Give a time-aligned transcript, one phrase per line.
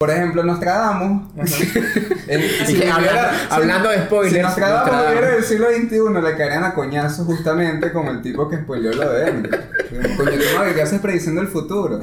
[0.00, 1.22] Por ejemplo, Nostradamus.
[2.28, 6.22] el- si que hablando, si- hablando de Si spoilers, Nostradamus Nostradamus- viviera del siglo XXI,
[6.22, 9.50] le caerían a coñazos justamente como el tipo que spoileó lo de él.
[10.16, 10.30] Coño,
[10.72, 11.98] ¿qué haces prediciendo el futuro?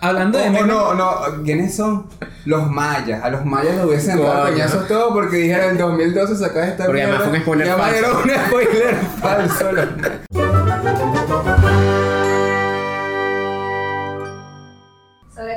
[0.00, 2.08] Hablando de O- o memes, no, no, ¿quiénes son?
[2.46, 3.22] Los mayas.
[3.22, 7.02] A los mayas lo hubiesen dado coñazos todo porque dijeron en 2012 sacas esta Porque
[7.04, 8.24] además fue un spoiler Y además falso.
[8.24, 9.70] Era un spoiler falso.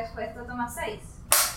[0.03, 0.99] Sobreexpuesto toma 6.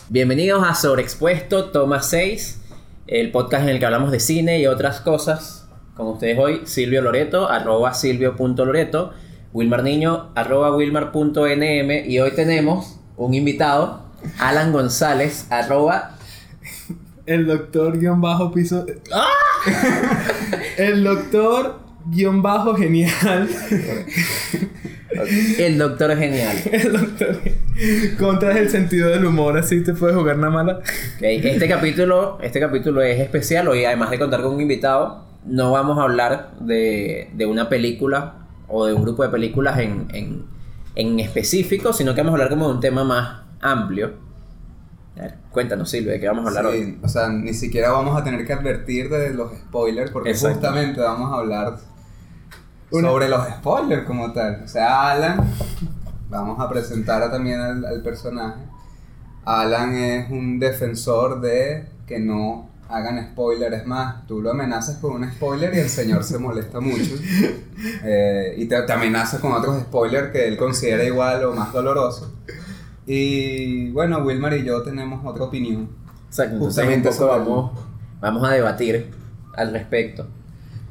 [0.09, 2.61] Bienvenidos a Sobreexpuesto, toma 6,
[3.09, 5.69] el podcast en el que hablamos de cine y otras cosas.
[5.97, 9.13] Con ustedes hoy, Silvio Loreto, arroba silvio.loreto,
[9.53, 14.03] Wilmar Niño, arroba wilmar.nm y hoy tenemos un invitado,
[14.39, 16.17] Alan González, arroba...
[17.27, 18.87] el doctor guion bajo piso.
[19.13, 19.27] ¡Ah!
[20.77, 23.49] el doctor guion bajo genial.
[25.59, 26.57] El Doctor Genial.
[26.73, 27.39] El doctor
[28.19, 30.79] contra el sentido del humor, así te puedes jugar una mala.
[30.79, 35.73] Ok, Este capítulo, este capítulo es especial hoy, además de contar con un invitado, no
[35.73, 40.45] vamos a hablar de, de una película o de un grupo de películas en, en,
[40.97, 44.15] en específico, sino que vamos a hablar como de un tema más amplio.
[45.17, 46.83] A ver, cuéntanos, Silvia, ¿de qué vamos a hablar hoy?
[46.85, 50.55] Sí, o sea, ni siquiera vamos a tener que advertir de los spoilers porque Exacto.
[50.57, 51.77] justamente vamos a hablar
[52.91, 54.63] Una- sobre los spoilers como tal.
[54.65, 55.41] O sea, Alan,
[56.31, 58.61] vamos a presentar también al, al personaje.
[59.45, 63.77] Alan es un defensor de que no hagan spoilers.
[63.83, 67.15] Es más, tú lo amenazas con un spoiler y el señor se molesta mucho.
[68.03, 72.33] Eh, y te, te amenazas con otros spoilers que él considera igual o más dolorosos.
[73.07, 75.89] Y bueno, Wilmar y yo tenemos otra opinión.
[76.29, 77.71] Exacto, entonces Justamente un poco sobre- vamos,
[78.21, 79.11] vamos a debatir
[79.55, 80.27] al respecto.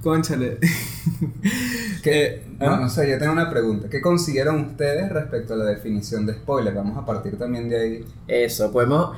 [0.05, 0.59] Conchale.
[2.03, 2.65] Que, ¿Ah?
[2.65, 3.89] no, no sé, yo tengo una pregunta.
[3.89, 6.75] ¿Qué consideran ustedes respecto a la definición de spoiler?
[6.75, 8.05] Vamos a partir también de ahí.
[8.27, 9.17] Eso, podemos,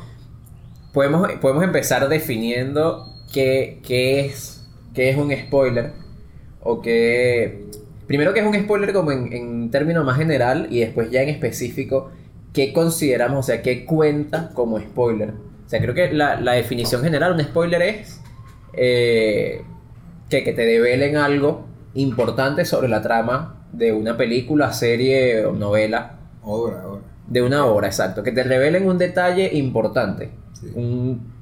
[0.94, 5.92] podemos, podemos empezar definiendo qué, qué es, qué es un spoiler.
[6.62, 7.66] O qué.
[8.08, 11.28] Primero, qué es un spoiler como en, en término más general y después ya en
[11.28, 12.12] específico,
[12.54, 15.32] qué consideramos, o sea, qué cuenta como spoiler.
[15.66, 18.22] O sea, creo que la, la definición general, un spoiler es
[18.72, 19.62] eh,
[20.30, 26.20] que, que te develen algo importante sobre la trama de una película, serie o novela
[26.44, 27.02] Obra, obra.
[27.28, 28.24] de una obra, exacto.
[28.24, 30.32] Que te revelen un detalle importante.
[30.54, 30.72] Sí.
[30.76, 31.34] Un-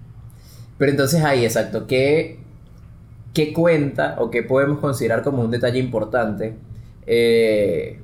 [0.77, 1.87] Pero entonces ahí, exacto.
[1.87, 2.39] ¿qué,
[3.33, 6.55] ¿Qué cuenta o qué podemos considerar como un detalle importante?
[7.05, 7.99] Eh,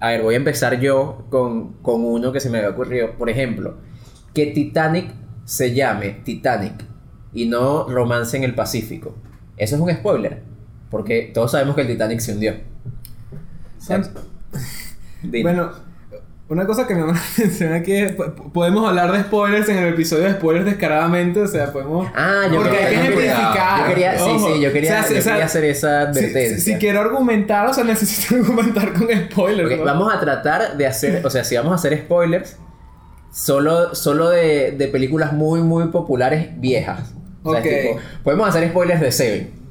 [0.00, 3.12] a ver, voy a empezar yo con, con uno que se me había ocurrido.
[3.16, 3.76] Por ejemplo,
[4.34, 5.12] que Titanic
[5.44, 6.84] se llame Titanic
[7.32, 9.14] y no Romance en el Pacífico.
[9.62, 10.42] Eso es un spoiler.
[10.90, 12.54] Porque todos sabemos que el Titanic se hundió.
[13.78, 14.06] Son-.
[15.24, 15.70] Bueno,
[16.48, 19.78] una cosa que me llama la atención aquí es po- podemos hablar de spoilers en
[19.78, 23.78] el episodio de spoilers descaradamente, o sea, podemos Ah, yo porque hay que quería- ejemplificar.
[23.80, 26.18] Yo quería, sí, sí, yo quería, O sea, yo o sea, quería hacer esa si,
[26.18, 26.58] advertencia.
[26.58, 29.84] si- si quiero argumentar, o sea, necesito argumentar con spoilers.
[29.84, 32.56] Vamos a tratar de hacer, o sea, si vamos a hacer spoilers,
[33.32, 37.14] solo, solo de, de películas muy, muy populares viejas.
[37.42, 37.66] O sea, Ok.
[37.66, 39.62] tipo, podemos hacer spoilers de Seven.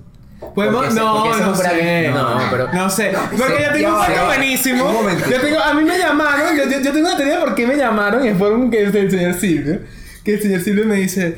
[0.56, 2.10] Podemos, no, no gran- sé.
[2.10, 3.14] no, pero- No sé.
[3.30, 4.26] Porque sé, yo tengo un va.
[4.26, 4.86] buenísimo.
[4.86, 5.30] Un momentito.
[5.30, 7.68] Yo tengo, a mí me llamaron, yo, yo, yo tengo una teoría de por qué
[7.68, 9.80] me llamaron y fueron que el señor Silvio.
[10.24, 11.38] Que el señor Silvio me dice.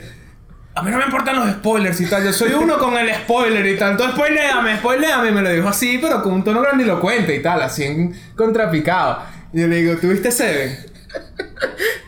[0.76, 2.24] A mí no me importan los spoilers y tal.
[2.24, 3.96] Yo soy uno con el spoiler y tal.
[3.98, 5.32] Tú spoileame, spoileame.
[5.32, 9.20] Me lo dijo así, pero con un tono grandilocuente y tal, así en contrapicado.
[9.54, 10.78] Y yo le digo, ¿tuviste Seven?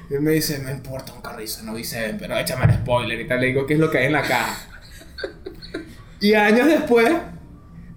[0.09, 3.27] Y él me dice, me importa un carrizo, no Seven, pero échame el spoiler y
[3.27, 3.41] tal.
[3.41, 4.67] Le digo, ¿qué es lo que hay en la caja?
[6.19, 7.11] Y años después,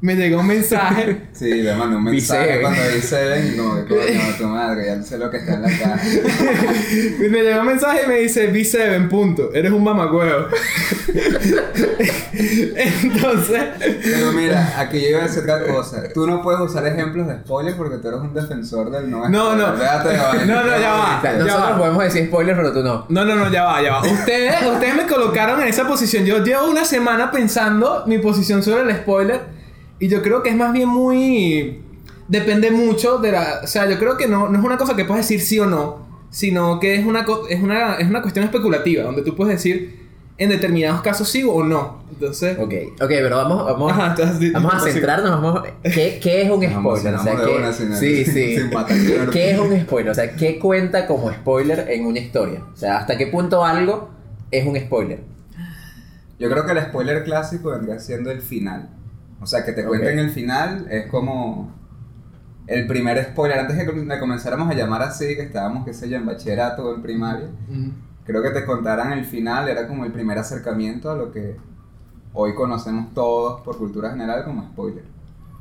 [0.01, 1.23] me llegó un mensaje.
[1.39, 3.57] Sí, le mandé un mensaje cuando vi Seven.
[3.57, 6.01] No, coño, tu madre, ya sé lo que está en la caja.
[6.05, 9.53] Y me llegó un mensaje y me dice, B7, punto.
[9.55, 10.49] Eres un mamagüeo.
[12.33, 13.63] Entonces,
[14.03, 16.03] Pero mira, aquí yo iba a decir otra cosa.
[16.13, 19.51] Tú no puedes usar ejemplos de spoiler porque tú eres un defensor del no No,
[19.53, 19.69] spoiler.
[19.69, 19.77] no.
[19.77, 20.45] Déjate vaina.
[20.45, 21.21] No, no, ya va.
[21.23, 21.79] Ya nosotros va.
[21.79, 23.07] podemos decir spoilers, pero tú no.
[23.09, 24.03] No, no, no, ya va, ya va.
[24.03, 26.25] Ustedes, ustedes me colocaron en esa posición.
[26.25, 29.57] Yo llevo una semana pensando mi posición sobre el spoiler.
[30.00, 31.83] Y yo creo que es más bien muy.
[32.29, 33.61] Depende mucho de la.
[33.65, 35.67] O sea, yo creo que no, no es una cosa que puedes decir sí o
[35.67, 36.06] no.
[36.31, 39.03] Sino que es una, co- es una, es una cuestión especulativa.
[39.05, 40.06] Donde tú puedes decir
[40.37, 42.03] en determinados casos sí o no.
[42.12, 42.59] Entonces.
[42.59, 45.31] Ok, ok, pero vamos, vamos, Ajá, entonces, di- vamos a centrarnos.
[45.31, 47.15] Vamos, ¿qué, ¿Qué es un spoiler?
[47.15, 48.56] O sea, emocionamos de ¿qué- una sin- sí, sí.
[49.33, 50.11] ¿Qué es un spoiler?
[50.11, 52.62] O sea, ¿qué cuenta como spoiler en una historia?
[52.73, 54.11] O sea, ¿hasta qué punto algo
[54.51, 55.21] es un spoiler?
[56.39, 58.91] Yo creo que el spoiler clásico vendría siendo el final.
[59.40, 61.73] O sea, que te cuenten el final es como.
[62.67, 66.08] el primer spoiler, antes de que le comenzáramos a llamar así, que estábamos, qué sé
[66.08, 67.49] yo, en bachillerato o en primaria,
[68.25, 71.56] creo que te contaran el final, era como el primer acercamiento a lo que
[72.35, 75.05] hoy conocemos todos por cultura general como spoiler.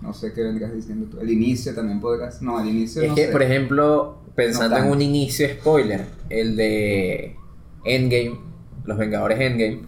[0.01, 1.19] No sé qué vendrías diciendo tú.
[1.19, 2.41] El inicio también podrás.
[2.41, 3.31] No, el inicio Es no que, sé.
[3.31, 7.35] por ejemplo, pensando No en un inicio spoiler, el de
[7.83, 8.37] Endgame,
[8.85, 9.81] Los Vengadores Endgame,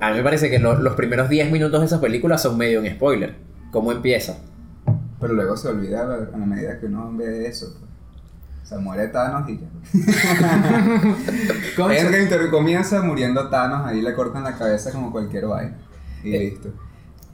[0.00, 2.80] a mí me parece que lo- los primeros 10 minutos de esa película son medio
[2.80, 3.36] un spoiler.
[3.72, 4.38] ¿Cómo empieza?
[5.20, 7.66] Pero luego se olvida a la, a la medida que uno ve eso.
[7.78, 7.82] pues.
[8.62, 9.66] O sea, muere Thanos y ya.
[11.76, 15.76] Endgame te comienza muriendo Thanos, ahí le cortan la cabeza como cualquier vaina.
[16.24, 16.70] Y Eh, listo.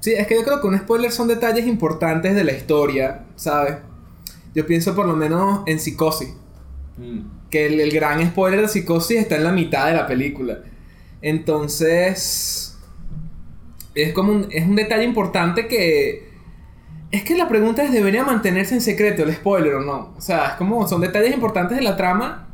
[0.01, 3.77] Sí, es que yo creo que un spoiler son detalles importantes de la historia, ¿sabes?
[4.55, 6.35] Yo pienso por lo menos en Psicosis.
[7.51, 10.59] Que el, el gran spoiler de Psicosis está en la mitad de la película.
[11.23, 12.77] Entonces.
[13.95, 16.31] Es como un, es un detalle importante que.
[17.11, 20.15] Es que la pregunta es: ¿debería mantenerse en secreto el spoiler o no?
[20.17, 20.87] O sea, es como.
[20.89, 22.49] Son detalles importantes de la trama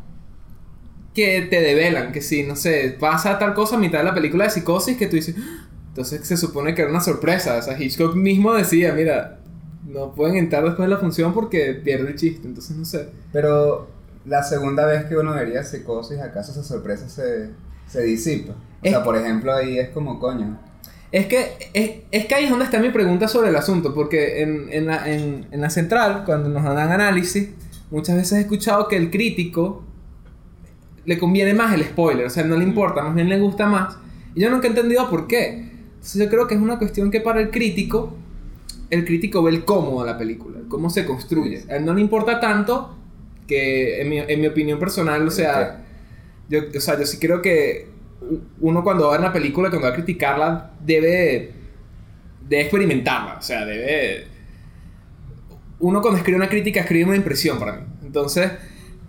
[1.14, 2.12] que te develan.
[2.12, 5.06] Que si, no sé, pasa tal cosa a mitad de la película de Psicosis que
[5.06, 5.34] tú dices.
[5.38, 5.64] "Ah".
[5.88, 7.56] Entonces se supone que era una sorpresa.
[7.56, 9.40] O sea, Hitchcock mismo decía: Mira,
[9.86, 12.46] no pueden entrar después de la función porque pierde el chiste.
[12.46, 13.08] Entonces, no sé.
[13.32, 13.88] Pero
[14.26, 17.50] la segunda vez que uno vería psicosis, ¿acaso esa sorpresa se,
[17.88, 18.52] se disipa?
[18.52, 20.58] O Es- sea, por ejemplo, ahí es como coño.
[21.10, 24.42] Es que, es, es que ahí es donde está mi pregunta sobre el asunto, porque
[24.42, 27.48] en, en, la, en, en la central, cuando nos dan análisis,
[27.90, 29.82] muchas veces he escuchado que el crítico
[31.06, 33.96] le conviene más el spoiler, o sea, no le importa, más bien le gusta más.
[34.34, 35.70] Y yo nunca he entendido por qué.
[35.94, 38.12] Entonces yo creo que es una cuestión que para el crítico,
[38.90, 41.64] el crítico ve el cómo de la película, el cómo se construye.
[41.70, 42.94] A él no le importa tanto
[43.46, 45.86] que, en mi, en mi opinión personal, o sea,
[46.48, 47.88] yo, o sea, yo sí creo que
[48.60, 51.52] uno cuando va a ver una película, cuando va a criticarla, debe,
[52.48, 53.36] debe experimentarla.
[53.38, 54.26] O sea, debe...
[55.80, 57.82] Uno cuando escribe una crítica escribe una impresión para mí.
[58.04, 58.50] Entonces,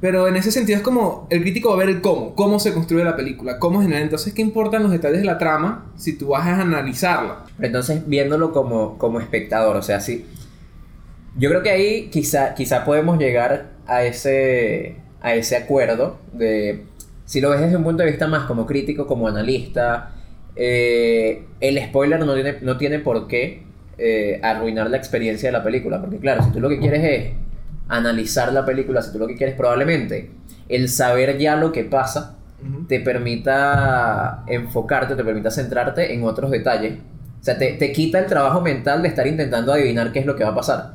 [0.01, 2.73] pero en ese sentido es como el crítico va a ver el cómo, cómo se
[2.73, 4.01] construye la película, cómo genera.
[4.01, 7.45] Entonces, ¿qué importan los detalles de la trama si tú vas a analizarla?
[7.59, 10.25] Entonces, viéndolo como, como espectador, o sea, sí.
[11.37, 16.85] Yo creo que ahí quizá, quizá podemos llegar a ese, a ese acuerdo de,
[17.29, 20.13] si lo ves desde un punto de vista más como crítico, como analista,
[20.55, 23.61] eh, el spoiler no tiene, no tiene por qué
[23.99, 27.33] eh, arruinar la experiencia de la película, porque claro, si tú lo que quieres es
[27.87, 30.31] analizar la película, si tú lo que quieres probablemente
[30.69, 32.35] el saber ya lo que pasa,
[32.87, 36.97] te permita enfocarte, te permita centrarte en otros detalles.
[37.39, 40.35] O sea, te, te quita el trabajo mental de estar intentando adivinar qué es lo
[40.35, 40.93] que va a pasar.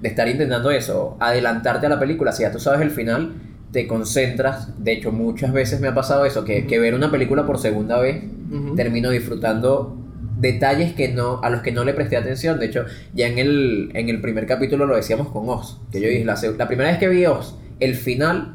[0.00, 2.32] De estar intentando eso, adelantarte a la película.
[2.32, 3.34] Si ya tú sabes el final,
[3.74, 4.68] te concentras.
[4.82, 7.98] De hecho, muchas veces me ha pasado eso, que, que ver una película por segunda
[7.98, 8.76] vez, Ujú.
[8.76, 9.98] termino disfrutando
[10.38, 12.60] detalles que no, a los que no le presté atención.
[12.60, 12.84] De hecho,
[13.14, 15.80] ya en el, en el primer capítulo lo decíamos con Oz.
[15.90, 18.54] Que yo dije, la, la primera vez que vi Oz, el final,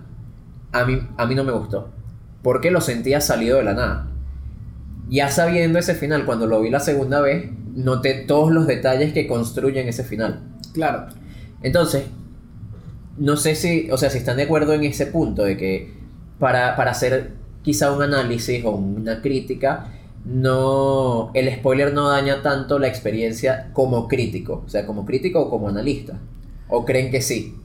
[0.71, 1.89] a mí, a mí no me gustó.
[2.41, 4.07] Porque lo sentía salido de la nada.
[5.09, 9.27] Ya sabiendo ese final, cuando lo vi la segunda vez, noté todos los detalles que
[9.27, 10.43] construyen ese final.
[10.73, 11.07] Claro.
[11.61, 12.03] Entonces,
[13.19, 15.93] no sé si, o sea, si están de acuerdo en ese punto de que
[16.39, 17.33] para, para hacer
[17.63, 19.87] quizá un análisis o una crítica,
[20.25, 25.49] no, el spoiler no daña tanto la experiencia como crítico, o sea, como crítico o
[25.49, 26.19] como analista.
[26.67, 27.55] ¿O creen que sí?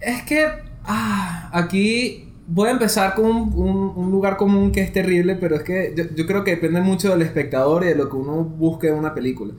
[0.00, 0.46] Es que
[0.84, 5.62] ah, aquí voy a empezar con un, un- lugar común que es terrible, pero es
[5.62, 8.88] que yo, yo creo que depende mucho del espectador y de lo que uno busque
[8.88, 9.54] en una película.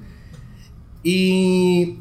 [1.04, 1.98] Y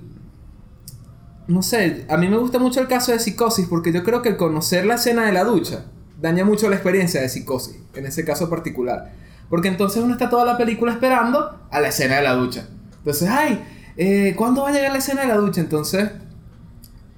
[1.52, 4.36] no sé, a mí me gusta mucho el caso de psicosis porque yo creo que
[4.36, 5.84] conocer la escena de la ducha
[6.20, 9.12] daña mucho la experiencia de psicosis, en ese caso particular.
[9.50, 12.68] Porque entonces uno está toda la película esperando a la escena de la ducha.
[12.98, 13.62] Entonces, ay,
[13.96, 15.60] eh, ¿cuándo va a llegar la escena de la ducha?
[15.60, 16.10] Entonces,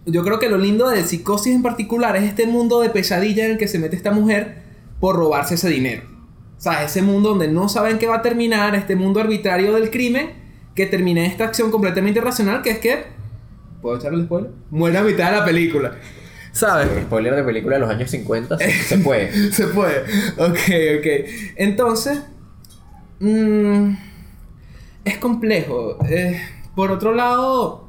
[0.07, 3.53] yo creo que lo lindo de Psicosis en particular es este mundo de pesadilla en
[3.53, 4.63] el que se mete esta mujer
[5.01, 6.03] por robarse ese dinero.
[6.59, 9.91] O sea, ese mundo donde no saben qué va a terminar, este mundo arbitrario del
[9.91, 10.33] crimen,
[10.75, 13.24] que termina esta acción completamente irracional, que es que...
[13.85, 14.51] ¿Puedo echarle el spoiler?
[14.71, 15.93] Muere a mitad de la película.
[16.53, 16.89] ¿Sabes?
[17.03, 19.53] Spoiler de película de los años 50, se, puede.
[19.53, 20.05] Se puede.
[20.39, 20.59] Ok,
[21.01, 21.31] ok.
[21.57, 22.23] Entonces.
[23.21, 23.91] mm,
[25.05, 25.99] es complejo.
[26.09, 26.41] Eh,
[26.75, 27.87] por otro lado.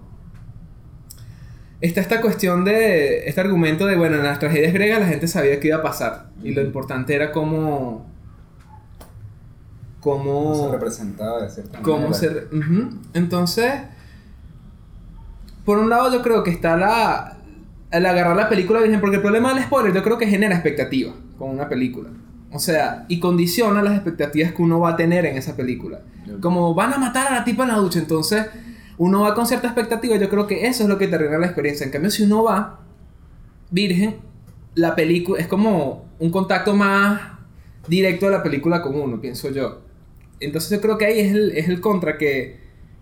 [1.80, 3.30] Está esta cuestión de.
[3.30, 6.32] Este argumento de, bueno, en las tragedias griegas la gente sabía que iba a pasar.
[6.44, 8.06] Y lo importante era cómo.
[10.02, 10.66] Cómo.
[10.66, 12.18] se representaba de cierta cómo manera.
[12.18, 12.54] se...
[12.54, 12.90] Ujú.
[13.14, 13.72] Entonces,
[15.66, 17.38] por un lado yo creo que está la...
[17.92, 21.14] El agarrar la película virgen, porque el problema del spoiler yo creo que genera expectativa
[21.38, 22.10] con una película.
[22.52, 26.02] O sea, y condiciona las expectativas que uno va a tener en esa película.
[26.42, 28.46] Como van a matar a la tipa en la ducha, entonces...
[28.98, 31.48] uno va con cierta expectativa, yo creo que eso es lo que te arruina la
[31.48, 31.86] experiencia.
[31.86, 32.80] En cambio, si uno va
[33.70, 34.16] virgen,
[34.74, 37.20] la película es como un contacto más
[37.88, 39.82] directo de la película con uno, pienso yo.
[40.40, 42.60] Entonces yo creo que ahí es el, es el contra que,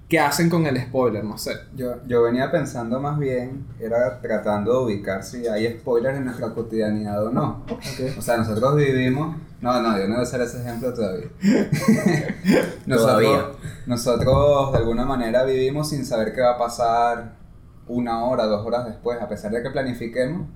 [0.09, 1.53] que hacen con el spoiler, no sé.
[1.75, 6.53] Yo, yo venía pensando más bien, era tratando de ubicar si hay spoilers en nuestra
[6.53, 7.63] cotidianidad o no.
[8.17, 9.37] O sea, nosotros vivimos.
[9.61, 11.27] No, no, yo no voy a hacer ese ejemplo todavía.
[12.85, 13.45] nosotros, Todavía.
[13.85, 17.35] nosotros de alguna manera vivimos sin saber qué va a pasar
[17.87, 19.21] una hora, dos horas después.
[19.21, 20.47] A pesar de que planifiquemos,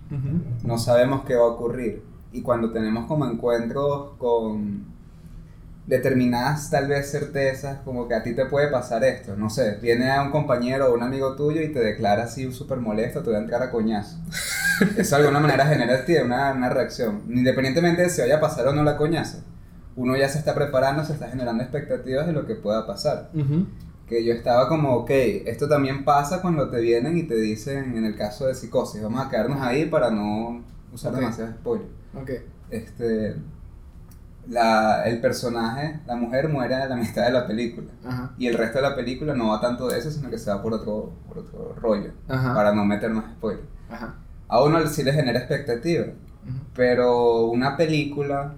[0.64, 2.04] no sabemos qué va a ocurrir.
[2.34, 4.86] Y cuando tenemos como encuentros con
[5.88, 10.12] determinadas tal vez certezas, como que a ti te puede pasar esto, no sé, viene
[10.12, 13.38] a un compañero o un amigo tuyo y te declara así súper molesto, te va
[13.38, 14.18] a entrar a coñazo.
[14.98, 18.42] Eso de alguna manera genera en ti una, una reacción, independientemente de si vaya a
[18.42, 19.40] pasar o no la coñazo.
[19.96, 23.32] Uno ya se está preparando, se está generando expectativas de lo que pueda pasar.
[24.08, 28.06] Que yo estaba como, ok, esto también pasa cuando te vienen y te dicen, en
[28.06, 30.64] el caso de psicosis, vamos a quedarnos ahí para no
[30.94, 31.20] usar Ok.
[31.20, 31.88] demasiado spoiler.
[32.14, 32.30] Ok.
[32.70, 33.36] Este,
[34.50, 37.88] la, el personaje, la mujer muere a la mitad de la película.
[38.06, 38.34] Ajá.
[38.38, 40.62] Y el resto de la película no va tanto de eso, sino que se va
[40.62, 42.12] por otro, por otro rollo.
[42.28, 42.54] Ajá.
[42.54, 43.66] Para no meter más spoiler.
[43.90, 44.16] Ajá.
[44.48, 46.06] A uno sí le genera expectativa.
[46.74, 48.54] Pero una película,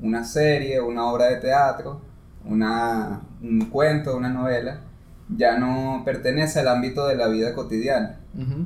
[0.00, 2.02] una serie, una obra de teatro,
[2.44, 4.80] una, un cuento, una novela,
[5.28, 8.20] ya no pertenece al ámbito de la vida cotidiana.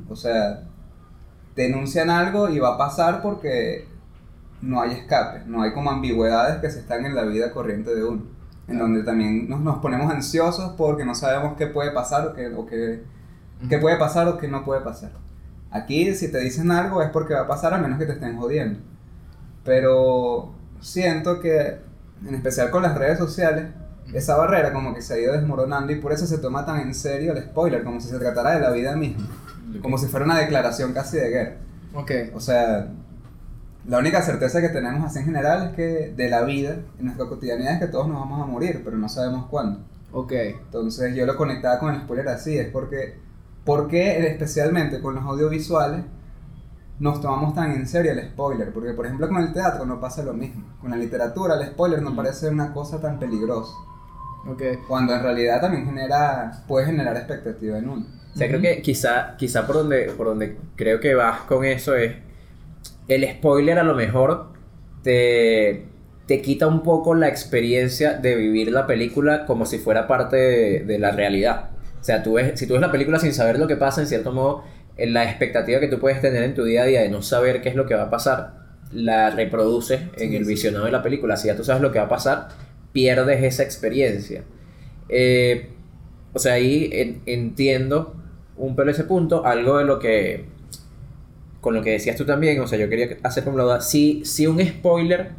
[0.09, 0.63] O sea,
[1.55, 3.87] te enuncian algo y va a pasar porque
[4.61, 8.03] no hay escape, no hay como ambigüedades que se están en la vida corriente de
[8.03, 8.23] uno.
[8.67, 12.47] En donde también nos, nos ponemos ansiosos porque no sabemos qué puede pasar o qué,
[12.47, 13.03] o qué,
[13.69, 15.11] qué puede pasar o qué no puede pasar.
[15.71, 18.37] Aquí si te dicen algo es porque va a pasar a menos que te estén
[18.37, 18.79] jodiendo.
[19.63, 21.79] Pero siento que,
[22.25, 23.67] en especial con las redes sociales,
[24.13, 26.93] esa barrera como que se ha ido desmoronando y por eso se toma tan en
[26.93, 29.27] serio el spoiler, como si se tratara de la vida misma.
[29.81, 31.55] Como si fuera una declaración casi de guerra.
[31.93, 32.11] Ok.
[32.33, 32.87] O sea,
[33.87, 37.25] la única certeza que tenemos así en general es que de la vida, en nuestra
[37.25, 39.79] cotidianidad, es que todos nos vamos a morir, pero no sabemos cuándo.
[40.11, 40.31] Ok.
[40.33, 43.17] Entonces yo lo conectaba con el spoiler así, es porque,
[43.63, 46.03] porque especialmente con los audiovisuales
[46.99, 50.23] nos tomamos tan en serio el spoiler, porque por ejemplo con el teatro no pasa
[50.23, 53.73] lo mismo, con la literatura el spoiler no parece una cosa tan peligrosa,
[54.49, 54.63] Ok.
[54.87, 58.05] cuando en realidad también genera, puede generar expectativa en uno.
[58.33, 61.95] O sea, creo que quizá, quizá por, donde, por donde creo que vas con eso
[61.95, 62.15] es.
[63.07, 64.47] El spoiler a lo mejor
[65.03, 65.85] te,
[66.25, 70.79] te quita un poco la experiencia de vivir la película como si fuera parte de,
[70.81, 71.69] de la realidad.
[72.01, 74.07] O sea, tú ves, si tú ves la película sin saber lo que pasa, en
[74.07, 74.63] cierto modo,
[74.97, 77.61] en la expectativa que tú puedes tener en tu día a día de no saber
[77.61, 78.53] qué es lo que va a pasar,
[78.91, 81.37] la reproduces en el visionado de la película.
[81.37, 82.49] Si ya tú sabes lo que va a pasar,
[82.93, 84.43] pierdes esa experiencia.
[85.09, 85.69] Eh,
[86.33, 88.15] o sea, ahí en- entiendo
[88.57, 90.45] un pelo ese punto, algo de lo que
[91.61, 94.23] con lo que decías tú también, o sea, yo quería hacer como la duda, si,
[94.25, 95.31] si un spoiler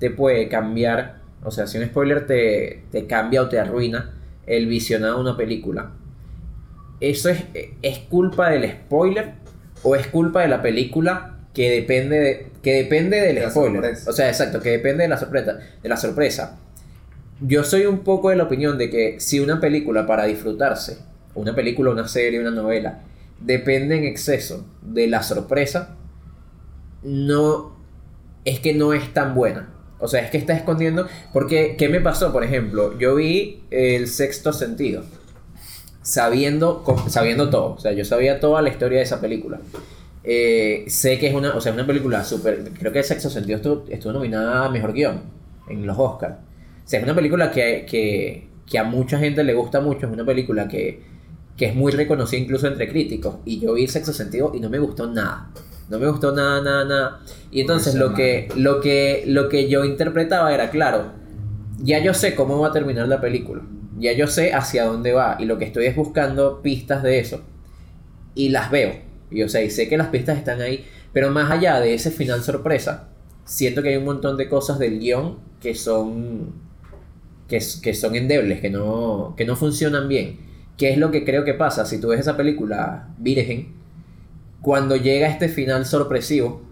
[0.00, 4.14] te puede cambiar, o sea, si un spoiler te, te cambia o te arruina
[4.46, 5.92] el visionado de una película,
[7.00, 7.44] ¿eso es,
[7.82, 9.32] es culpa del spoiler
[9.82, 13.82] o es culpa de la película que depende, de- que depende del De spoiler?
[13.82, 14.10] sorpresa.
[14.10, 15.58] O sea, exacto, que depende de la sorpresa.
[15.82, 16.58] De la sorpresa.
[17.40, 20.98] Yo soy un poco de la opinión de que si una película para disfrutarse,
[21.34, 23.00] una película, una serie, una novela,
[23.40, 25.96] depende en exceso de la sorpresa,
[27.02, 27.76] no
[28.44, 29.72] es que no es tan buena.
[29.98, 31.06] O sea, es que está escondiendo.
[31.32, 32.32] Porque, ¿qué me pasó?
[32.32, 35.04] Por ejemplo, yo vi el sexto sentido.
[36.02, 37.74] Sabiendo, sabiendo todo.
[37.74, 39.58] O sea, yo sabía toda la historia de esa película.
[40.22, 42.70] Eh, sé que es una, o sea, una película súper.
[42.78, 45.22] Creo que el sexto sentido estuvo, estuvo nominada a mejor guion
[45.68, 46.36] en los Oscars.
[46.84, 50.06] O sea, es una película que, que, que a mucha gente le gusta mucho.
[50.06, 51.02] Es una película que,
[51.56, 53.36] que es muy reconocida incluso entre críticos.
[53.44, 55.50] Y yo vi el sexto sentido y no me gustó nada.
[55.88, 57.20] No me gustó nada, nada, nada.
[57.50, 61.12] Y entonces lo que, lo, que, lo que yo interpretaba era, claro,
[61.78, 63.62] ya yo sé cómo va a terminar la película.
[63.98, 65.36] Ya yo sé hacia dónde va.
[65.38, 67.40] Y lo que estoy es buscando pistas de eso.
[68.34, 68.94] Y las veo.
[69.30, 70.84] Y o sea, y sé que las pistas están ahí.
[71.12, 73.08] Pero más allá de ese final sorpresa,
[73.44, 76.52] siento que hay un montón de cosas del guion que son.
[77.48, 80.45] que, que son endebles, que no, que no funcionan bien.
[80.76, 81.86] ¿Qué es lo que creo que pasa?
[81.86, 83.74] Si tú ves esa película Virgen,
[84.60, 86.62] cuando llega este final sorpresivo,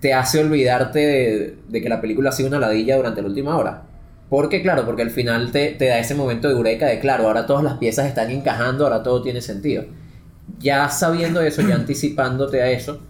[0.00, 3.82] te hace olvidarte de, que la película ha sido una ladilla durante la última hora.
[4.28, 7.46] Porque, claro, porque al final te, te da ese momento de eureka de, claro, ahora
[7.46, 9.84] todas las piezas están encajando, ahora todo tiene sentido.
[10.58, 13.00] Ya sabiendo eso, ya anticipándote a eso,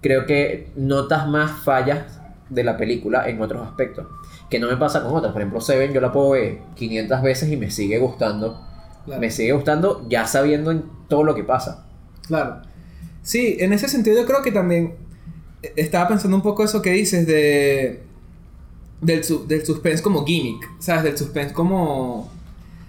[0.00, 4.06] creo que notas más fallas de la película en otros aspectos.
[4.48, 5.32] Que no me pasa con otras.
[5.32, 8.71] Por ejemplo, Seven yo la puedo ver 500 veces y me sigue gustando
[9.04, 9.20] Claro.
[9.20, 11.86] Me sigue gustando ya sabiendo en todo lo que pasa.
[12.26, 12.62] Claro.
[13.22, 14.94] Sí, en ese sentido yo creo que también
[15.62, 18.02] eh, estaba pensando un poco eso que dices de
[19.00, 21.02] del, su- del suspense como gimmick, ¿sabes?
[21.04, 22.30] Del suspense como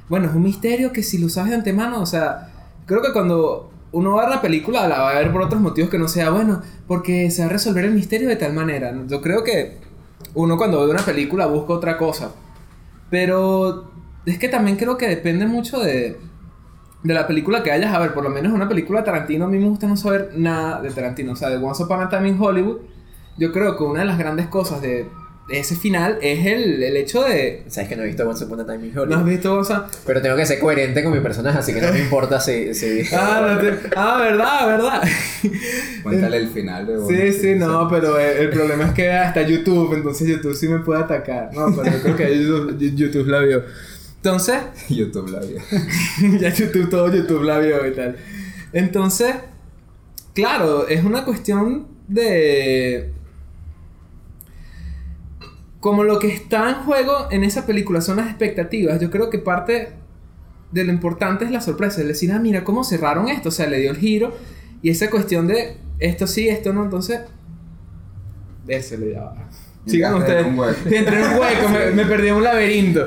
[0.10, 2.50] bueno, es un misterio que si lo sabes de antemano, o sea,
[2.86, 5.62] creo que cuando uno va a ver la película la va a ver por otros
[5.62, 8.94] motivos que no sea bueno, porque se va a resolver el misterio de tal manera.
[9.08, 9.78] Yo creo que
[10.36, 12.32] uno cuando ve una película busca otra cosa.
[13.10, 13.92] Pero
[14.26, 16.18] es que también creo que depende mucho de,
[17.04, 18.14] de la película que vayas a ver.
[18.14, 20.90] Por lo menos una película de Tarantino, a mí me gusta no saber nada de
[20.92, 21.34] Tarantino.
[21.34, 22.78] O sea, de Once Upon a Time in Hollywood,
[23.38, 25.08] yo creo que una de las grandes cosas de,
[25.50, 27.64] de ese final es el, el hecho de...
[27.68, 29.26] Sabes que no he visto Once Upon a Time in ¿No has Hollywood.
[29.26, 29.56] visto?
[29.56, 32.40] O sea, Pero tengo que ser coherente con mi personaje, así que no me importa
[32.40, 32.74] si.
[32.74, 33.02] si...
[33.16, 35.04] ah, no te- ah, verdad, verdad.
[36.04, 39.94] Cuéntale el final de Sí, sí, no, pero el, el problema es que hasta YouTube,
[39.94, 41.50] entonces YouTube sí me puede atacar.
[41.54, 43.64] No, pero yo creo que YouTube, YouTube la vio.
[44.24, 45.60] Entonces, YouTube la vio.
[46.40, 48.16] ya YouTube, todo YouTube la vio y tal.
[48.72, 49.36] Entonces,
[50.34, 53.12] claro, es una cuestión de...
[55.82, 59.40] Como lo que está en juego en esa película son las expectativas, yo creo que
[59.40, 59.90] parte
[60.72, 63.68] de lo importante es la sorpresa, es decir, ah, mira cómo cerraron esto, o sea,
[63.68, 64.34] le dio el giro
[64.82, 67.20] y esa cuestión de esto sí, esto no, entonces...
[68.66, 69.24] Vérselo ya.
[69.24, 69.50] va.
[69.86, 70.46] Sigan ustedes.
[70.88, 73.06] Sí, entré en un hueco, me, me perdí en un laberinto.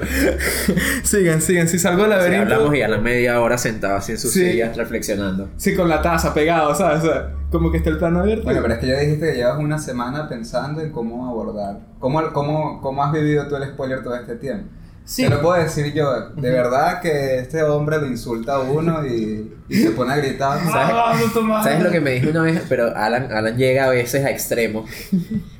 [1.02, 2.54] sigan, sigan, si salgo del laberinto...
[2.54, 4.50] hablamos y a la media hora sentado así en su Sí.
[4.50, 5.48] silla reflexionando.
[5.56, 7.02] Sí, con la taza pegado, ¿sabes?
[7.04, 8.44] O sea, como que está el plano abierto.
[8.44, 11.80] Bueno, pero es que ya dijiste que llevas una semana pensando en cómo abordar.
[11.98, 14.68] ¿Cómo, cómo, cómo has vivido tú el spoiler todo este tiempo?
[15.06, 15.22] Sí.
[15.22, 19.54] Te lo puedo decir yo, de verdad que este hombre lo insulta a uno y,
[19.68, 20.58] y se pone a gritar.
[20.58, 20.72] ¿Sabes?
[20.92, 21.62] Ah, toma.
[21.62, 22.62] ¿Sabes lo que me dijo una vez?
[22.68, 24.90] Pero Alan, Alan llega a veces a extremos.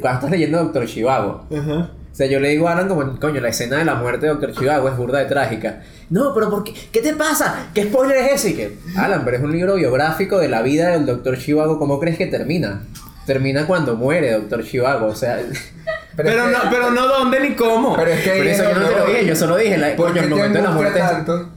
[0.00, 1.46] Cuando estás leyendo Doctor Chivago.
[1.56, 1.90] Ajá.
[2.12, 4.32] O sea, yo le digo a Alan como, coño, la escena de la muerte de
[4.32, 5.80] Doctor Chivago es burda de trágica.
[6.10, 6.74] No, pero ¿por qué?
[6.92, 7.68] ¿Qué te pasa?
[7.72, 8.54] ¿Qué spoiler es ese?
[8.54, 11.78] Que, Alan, pero es un libro biográfico de la vida del Doctor Chivago.
[11.78, 12.82] ¿Cómo crees que termina?
[13.24, 15.06] Termina cuando muere Doctor Chivago.
[15.06, 15.40] O sea,
[16.16, 17.96] Pero, es que- no, pero no dónde ni cómo.
[17.96, 19.96] Pero es que por eso es yo no te lo dije, yo solo dije, la,
[19.96, 21.48] ¿Por coño, el te momento de la muerte tanto?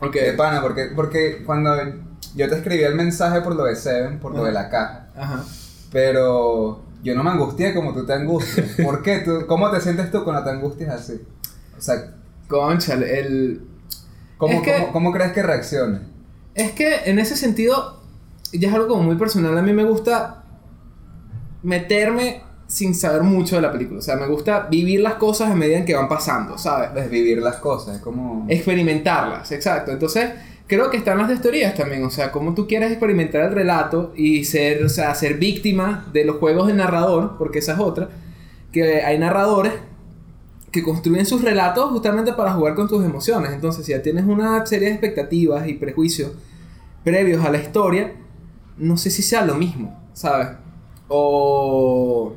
[0.00, 0.14] Ok.
[0.14, 1.74] De pana, porque, porque cuando
[2.36, 4.46] yo te escribí el mensaje por lo de Seven, por lo Ajá.
[4.48, 5.42] de la caja, Ajá.
[5.94, 8.72] Pero yo no me angustié como tú te angustias.
[8.84, 9.20] ¿Por qué?
[9.20, 11.22] ¿Tú, ¿Cómo te sientes tú cuando te angustias así?
[11.78, 12.14] O sea,
[12.48, 13.62] Conchale, el.
[14.36, 16.00] ¿cómo, Es que- cómo, cómo crees que reaccione?
[16.56, 18.00] Es que en ese sentido,
[18.52, 19.56] ya es algo como muy personal.
[19.56, 20.42] A mí me gusta
[21.62, 24.00] meterme sin saber mucho de la película.
[24.00, 26.92] O sea, me gusta vivir las cosas a medida en que van pasando, ¿sabes?
[26.92, 28.46] Desvivir las cosas, es como...
[28.48, 29.92] experimentarlas, exacto.
[29.92, 30.30] Entonces,
[30.66, 34.12] creo que están las de teorías también, o sea, cómo tú quieres experimentar el relato
[34.16, 38.08] y ser, o sea, ser víctima de los juegos del narrador, porque esa es otra,
[38.72, 39.72] que hay narradores
[40.72, 43.52] que construyen sus relatos justamente para jugar con tus emociones.
[43.52, 46.32] Entonces, si ya tienes una serie de expectativas y prejuicios
[47.04, 48.12] previos a la historia,
[48.76, 50.48] no sé si sea lo mismo, ¿sabes?
[51.06, 52.34] O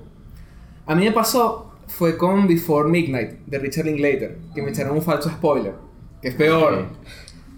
[0.86, 5.02] a mí me pasó fue con Before Midnight de Richard Linklater, que me echaron un
[5.02, 5.74] falso spoiler,
[6.22, 6.86] que es peor.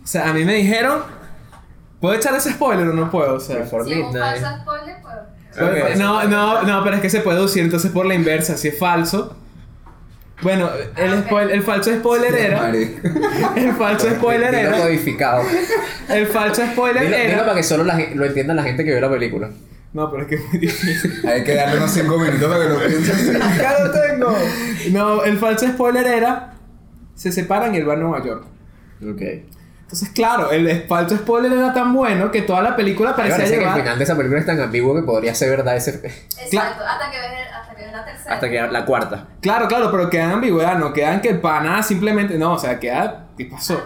[0.10, 1.02] O sea, a mí me dijeron,
[2.02, 3.36] ¿puedo echar ese spoiler o no puedo?
[3.36, 4.42] O sea, Before Si Midnight.
[4.42, 5.16] falso spoiler, pues.
[5.56, 5.96] Puede- Ok.
[5.98, 8.80] No, no, no, pero es que se puede deducir entonces por la inversa, si es
[8.80, 9.36] falso.
[10.42, 10.68] Bueno,
[10.98, 11.26] el, Ah, ok.
[11.28, 12.62] spoil- el falso spoiler era.
[12.64, 13.08] Marico.
[13.56, 14.78] El falso spoiler Dilo era.
[14.80, 15.44] codificado.
[16.10, 17.44] El falso spoiler Dilo, dilo era.
[17.44, 19.50] para que solo la lo entienda la gente que vio la película.
[19.94, 21.28] No, pero es que es muy difícil.
[21.28, 23.34] Hay que darle unos 5 minutos para que lo pienses.
[23.60, 24.36] ¡Ya lo tengo!
[24.92, 26.54] No, el falso spoiler era.
[27.14, 28.44] Se separan y él va a Nueva York.
[29.04, 29.22] Ok.
[29.92, 33.58] Entonces, claro, el falso spoiler era tan bueno que toda la película parecía parece que
[33.58, 33.80] el llevar.
[33.82, 35.90] final de esa película es tan ambiguo que podría ser verdad ese,
[36.44, 38.36] Exacto, hasta que ves hasta que ves la tercera.
[38.36, 39.28] hasta que la cuarta.
[39.42, 42.38] Claro, claro, pero queda en ambigüedad, no queda en que el pana simplemente.
[42.38, 43.30] No, o sea, queda.
[43.36, 43.82] ¿Qué pasó?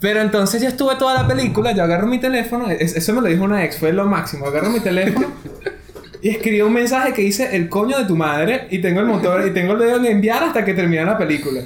[0.00, 3.28] Pero entonces yo estuve toda la película, yo agarro mi teléfono, es- eso me lo
[3.28, 4.46] dijo una ex, fue lo máximo.
[4.46, 5.28] Agarro mi teléfono
[6.20, 9.46] y escribí un mensaje que dice el coño de tu madre y tengo el motor
[9.46, 11.62] y tengo el dedo en enviar hasta que termine la película.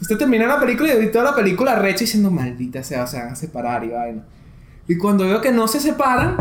[0.00, 3.18] Entonces termina la película y yo vi toda la película recha diciendo maldita sea, se
[3.18, 4.22] van a separar y vaina.
[4.88, 6.36] Y cuando veo que no se separan,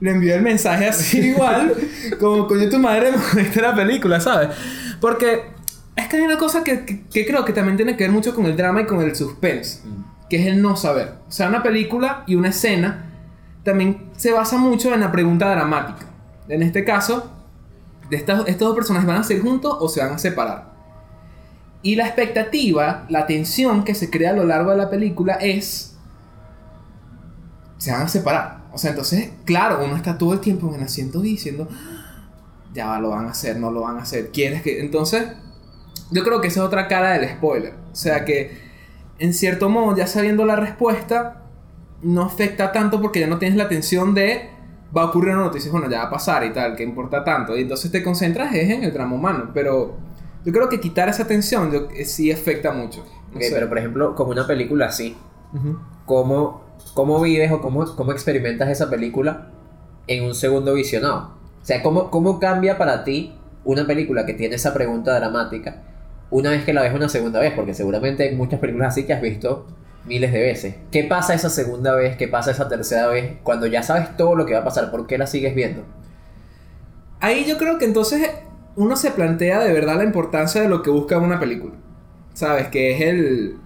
[0.00, 1.74] le envío el mensaje así igual,
[2.18, 4.48] como coño tu madre me la película, ¿sabes?
[5.00, 5.42] Porque
[5.94, 8.34] es que hay una cosa que, que- que creo que también tiene que ver mucho
[8.34, 9.80] con el drama y con el suspense,
[10.30, 11.14] que es el no saber.
[11.28, 13.04] O sea, una película y una escena
[13.62, 16.06] también se basa mucho en la pregunta dramática.
[16.48, 17.30] En este caso,
[18.10, 20.75] de estas, estos dos personajes van a ser juntos o se van a separar.
[21.82, 25.96] Y la expectativa, la tensión que se crea a lo largo de la película es.
[27.78, 28.64] Se van a separar.
[28.72, 31.68] O sea, entonces, claro, uno está todo el tiempo en el asiento diciendo.
[32.72, 34.30] Ya va, lo van a hacer, no lo van a hacer.
[34.32, 34.80] ¿Quieres que.?
[34.80, 35.28] Entonces,
[36.10, 37.74] yo creo que esa es otra cara del spoiler.
[37.92, 38.66] O sea que
[39.18, 41.42] en cierto modo, ya sabiendo la respuesta,
[42.02, 44.50] no afecta tanto porque ya no tienes la tensión de
[44.96, 47.56] va a ocurrir una noticia, bueno, ya va a pasar y tal, que importa tanto.
[47.56, 49.50] Y entonces te concentras es en el drama humano.
[49.54, 49.96] Pero
[50.46, 53.00] yo creo que quitar esa tensión yo- eh, sí afecta mucho.
[53.32, 53.50] No Ok, sé.
[53.52, 55.14] pero por ejemplo, como una película así.
[56.06, 56.62] ¿cómo,
[56.94, 59.48] cómo vives o cómo, cómo experimentas esa película
[60.06, 61.32] en un segundo visionado?
[61.62, 65.82] O sea, ¿cómo, ¿cómo cambia para ti una película que tiene esa pregunta dramática
[66.30, 67.52] una vez que la ves una segunda vez?
[67.54, 69.66] Porque seguramente hay muchas películas así que has visto
[70.04, 70.74] miles de veces.
[70.92, 72.16] ¿Qué pasa esa segunda vez?
[72.16, 73.38] ¿Qué pasa esa tercera vez?
[73.42, 75.82] Cuando ya sabes todo lo que va a pasar, ¿por qué la sigues viendo?
[77.20, 78.30] Ahí yo creo que entonces
[78.76, 81.74] uno se plantea de verdad la importancia de lo que busca una película.
[82.34, 82.68] ¿Sabes?
[82.68, 83.56] Que es el,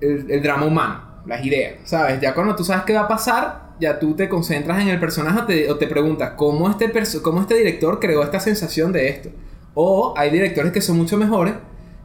[0.00, 1.74] el, drama humano, las ideas.
[1.84, 2.20] ¿Sabes?
[2.20, 5.70] Ya cuando tú sabes qué va a pasar, ya tú te concentras en el personaje
[5.70, 6.90] o te, preguntas cómo este,
[7.22, 9.28] cómo este director creó esta sensación de esto.
[9.74, 11.54] O hay directores que son mucho mejores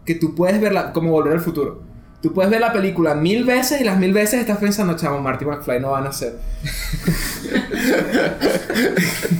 [0.06, 1.82] que tú puedes verla como volver al futuro.
[2.24, 5.44] Tú puedes ver la película mil veces y las mil veces estás pensando, chamo, Marty
[5.44, 6.36] McFly no van a ser.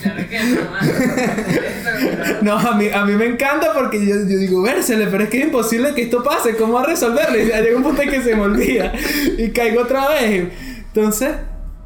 [0.02, 0.40] Claro que
[2.42, 5.38] no, a mí, a mí me encanta porque yo, yo digo, vérsele, pero es que
[5.40, 7.40] es imposible que esto pase, ¿cómo a resolverlo?
[7.40, 8.92] Y llega un punto en que se me olvida
[9.38, 10.50] y caigo otra vez.
[10.88, 11.36] Entonces,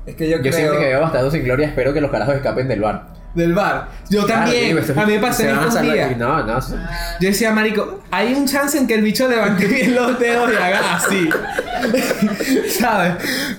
[0.08, 0.54] Es que yo, Yo creo...
[0.54, 3.17] siempre que veo Bastardos sin Gloria espero que los carajos escapen del bar.
[3.38, 3.88] Del bar.
[4.10, 6.18] Yo Claro, también, esto- a mí me pasó en estos días.
[6.18, 6.60] No, no.
[6.60, 10.56] Yo decía, marico, hay un chance en que el bicho levante bien los dedos y
[10.56, 11.30] haga así.
[12.80, 13.14] ¿Sabes?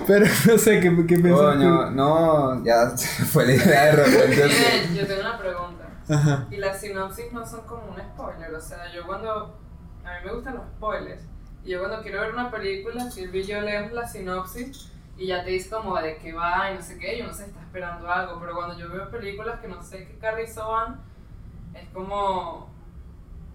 [0.05, 2.89] Pero no sé qué, qué pensás Coño, no, ya
[3.31, 4.43] fue la idea de repente.
[4.43, 4.95] así.
[4.95, 5.85] Yo tengo una pregunta.
[6.07, 6.13] tú.
[6.13, 6.45] Ajá.
[6.51, 8.53] Y las sinopsis no son como un spoiler.
[8.53, 9.57] O sea, yo cuando.
[10.05, 11.23] A mí me gustan los spoilers.
[11.63, 15.43] Y yo cuando quiero ver una película, Silvia y yo leemos la sinopsis y ya
[15.43, 17.17] te dice como de qué va y no sé qué.
[17.17, 18.39] Y uno se está esperando algo.
[18.39, 21.01] Pero cuando yo veo películas que no sé qué carrizo van,
[21.73, 22.69] es como.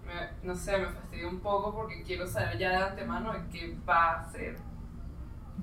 [0.05, 3.75] me- no sé, me fastidia un poco porque quiero saber ya de antemano de qué
[3.89, 4.55] va a ser.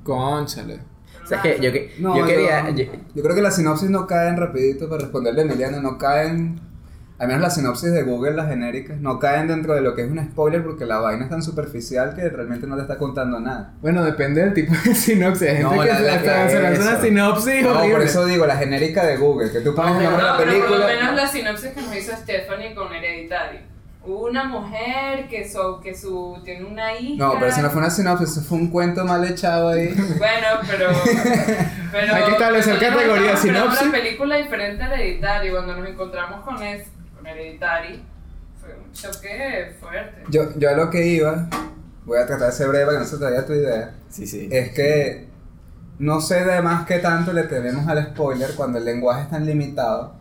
[0.05, 0.81] Conchale.
[1.13, 2.69] Pero O sea, que yo, que- No, yo quería.
[2.71, 5.99] yo, yo- yo creo que las sinopsis no caen rapidito para responderle a Emiliano, no
[5.99, 6.61] caen,
[7.23, 10.11] al menos las sinopsis de Google, las genéricas, no caen dentro de lo que es
[10.11, 13.75] un spoiler porque la vaina es tan superficial que realmente no te está contando nada.
[13.81, 15.49] Bueno, depende del tipo de sinopsis.
[15.49, 17.03] Hay gente No, que la- se la- hasta se lanza una eso.
[17.03, 17.93] sinopsis No, horrible.
[17.95, 20.47] por eso digo, la genérica de Google, que tú pones No, de la pero por
[20.47, 20.87] lo película.
[20.87, 23.59] menos la sinopsis que nos hizo Stephanie con Hereditary.
[24.05, 27.25] Una mujer que, so, que su, tiene una hija.
[27.25, 29.95] No, pero eso no fue una sinopsis, eso fue un cuento mal echado ahí.
[30.19, 30.89] Bueno, pero.
[31.93, 33.83] pero Hay que establecer pero categoría, estamos esperando sinopsis.
[33.89, 35.51] una película diferente a Hereditary.
[35.51, 36.89] Cuando nos encontramos con, es,
[37.23, 38.03] con Hereditary,
[38.61, 40.25] fue un choque fuerte.
[40.31, 41.49] Yo, yo a lo que iba,
[42.05, 44.27] voy a tratar de ser breve para que no se te vaya tu idea, Sí,
[44.27, 44.49] sí.
[44.51, 45.29] es que
[45.99, 49.47] no sé de más qué tanto le tememos al spoiler cuando el lenguaje es tan
[49.47, 50.15] limitado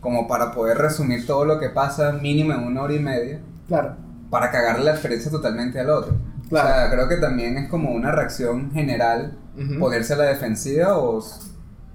[0.00, 3.94] como para poder resumir todo lo que pasa mínimo en una hora y media Claro.
[4.30, 6.16] para cagarle la experiencia totalmente al otro.
[6.48, 6.68] Claro.
[6.68, 9.78] O sea, creo que también es como una reacción general Ujú.
[9.78, 11.22] ponerse a la defensiva o,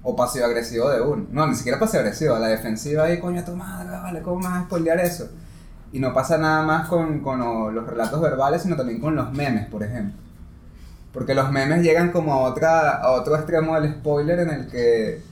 [0.02, 1.26] o pasivo-agresivo de uno.
[1.30, 4.64] No, ni siquiera pasivo-agresivo, a la defensiva y coño, tu madre, vale, ¿cómo vas a
[4.64, 5.28] spoilear eso?
[5.92, 9.32] Y no pasa nada más con, con lo- los relatos verbales, sino también con los
[9.32, 10.20] memes, por ejemplo.
[11.12, 15.22] Porque los memes llegan como a, otra, a otro extremo del spoiler en el que,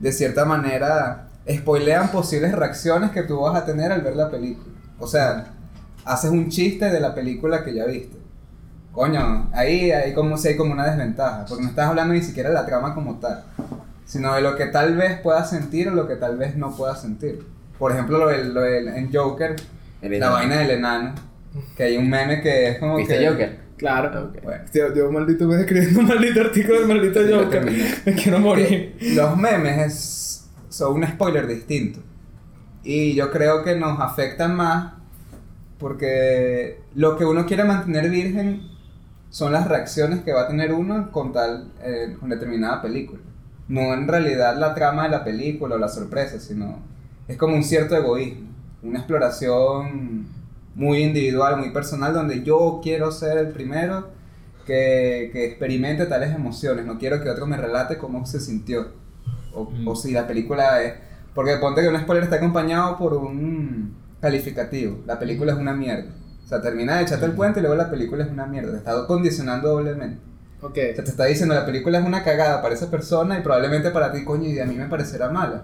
[0.00, 4.74] de cierta manera, spoilean posibles reacciones que tú vas a tener al ver la película.
[4.98, 5.46] O sea,
[6.04, 8.16] haces un chiste de la película que ya viste.
[8.92, 12.48] Coño, ahí hay como si hay como una desventaja, porque no estás hablando ni siquiera
[12.48, 13.44] de la trama como tal,
[14.08, 17.00] sino de lo que tal vez puedas sentir o lo que tal vez no puedas
[17.02, 17.44] sentir.
[17.78, 19.54] Por ejemplo, lo del, lo del- en Joker,
[20.02, 21.14] El la vaina del enano,
[21.76, 23.28] que hay un meme que es como ¿Viste que...
[23.28, 23.58] Joker?
[23.76, 24.24] Claro.
[24.30, 24.42] Ok.
[24.42, 27.70] Bueno, Yo, yo maldito voy escribiendo un maldito artículo del maldito Joker.
[28.06, 28.96] Me quiero morir.
[29.14, 32.00] los memes es- son un spoiler distinto.
[32.82, 34.94] Y yo creo que nos afectan más
[35.78, 38.62] porque lo que uno quiere mantener virgen
[39.30, 43.20] son las reacciones que va a tener uno con tal eh, con determinada película.
[43.68, 46.78] No en realidad la trama de la película o la sorpresa, sino
[47.28, 48.48] es como un cierto egoísmo,
[48.82, 50.26] una exploración
[50.74, 54.08] muy individual, muy personal, donde yo quiero ser el primero
[54.66, 58.88] que, que experimente tales emociones, no quiero que otro me relate cómo se sintió,
[59.52, 60.94] o, o si la película es...
[61.34, 66.10] Porque ponte que un spoiler está acompañado por un calificativo, la película es una mierda.
[66.44, 68.78] O sea, termina de echarte el puente y luego la película es una mierda, te
[68.78, 70.18] está condicionando doblemente.
[70.60, 70.70] Ok.
[70.70, 73.90] O sea, te está diciendo la película es una cagada para esa persona y probablemente
[73.90, 75.62] para ti, coño, y a mí me parecerá mala.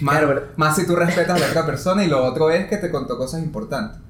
[0.00, 2.66] Más, Claro, pero- más si tú respetas a la otra persona y lo otro es
[2.66, 4.00] que te contó cosas importantes.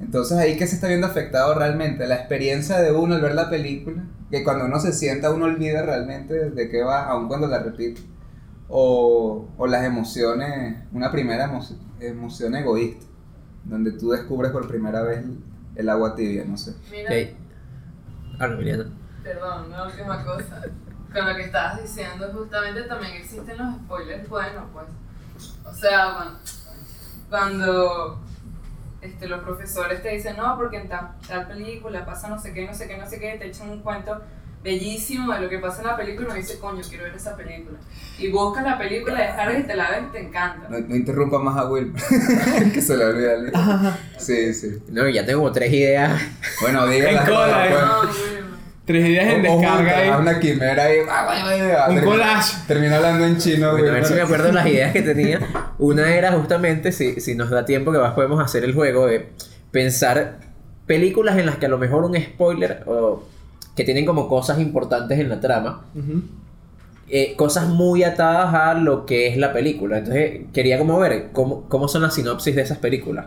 [0.00, 3.48] Entonces ahí que se está viendo afectado realmente la experiencia de uno al ver la
[3.48, 7.60] película, que cuando uno se sienta uno olvida realmente de qué va, aun cuando la
[7.60, 8.00] repite,
[8.68, 13.06] o, o las emociones, una primera emo- emoción egoísta,
[13.64, 15.20] donde tú descubres por primera vez
[15.76, 16.74] el agua tibia, no sé.
[16.90, 18.40] Mira, Ok.
[18.40, 18.84] Habla, Emiliano.
[19.22, 20.62] Perdón, una última cosa.
[21.12, 24.86] Con lo que estabas diciendo, justamente también existen los spoilers buenos, pues.
[25.64, 26.40] O sea, cuando,
[27.28, 28.20] cuando
[29.02, 32.66] este, los profesores te dicen, no, porque en tal, tal película pasa no sé qué,
[32.66, 34.22] no sé qué, no sé qué, te echan un cuento
[34.62, 37.36] bellísimo de lo que pasa en la película y uno dice, coño, quiero ver esa
[37.36, 37.78] película.
[38.18, 40.68] Y buscas la película, descargas y te la ves y te encanta.
[40.68, 41.92] No, no interrumpa más a Will.
[42.72, 44.82] que se le olvida Sí, sí.
[44.88, 46.22] No, ya tengo como tres ideas.
[46.60, 47.20] Bueno, dígala.
[47.20, 48.31] En cola, pues.
[48.84, 50.10] Tres ideas en O- descarga haz ahí.
[50.20, 50.96] una quimera ahí.
[51.08, 52.54] ah, Un Termina- collage.
[52.66, 55.38] Termina hablando en chino, Bueno, a ver si me acuerdo de las ideas que tenía.
[55.78, 59.28] Una era justamente, si, si nos da tiempo que más podemos hacer el juego, de
[59.70, 60.38] pensar
[60.86, 63.22] películas en las que a lo mejor un spoiler o
[63.76, 65.84] que tienen como cosas importantes en la trama,
[67.08, 69.98] eh, cosas muy atadas a lo que es la película.
[69.98, 73.26] Entonces quería como ver cómo, cómo son las sinopsis de esas películas.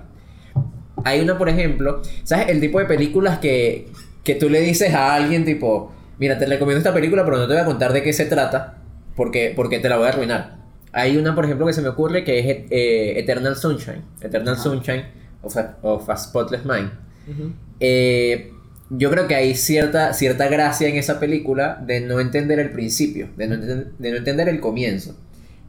[1.04, 2.50] Hay una, por ejemplo, ¿sabes?
[2.50, 3.88] El tipo de películas que,
[4.26, 7.54] que tú le dices a alguien tipo, mira, te recomiendo esta película, pero no te
[7.54, 8.80] voy a contar de qué se trata,
[9.16, 10.58] porque, porque te la voy a arruinar.
[10.92, 14.02] Hay una, por ejemplo, que se me ocurre que es eh, Eternal Sunshine.
[14.22, 15.04] Eternal Sunshine
[15.42, 16.90] of a, of a Spotless Mind.
[17.30, 17.52] Ujú.
[17.80, 18.52] Eh,
[18.90, 23.30] yo creo que hay cierta, cierta gracia en esa película de no entender el principio,
[23.36, 25.16] de no, enten- de no entender el comienzo.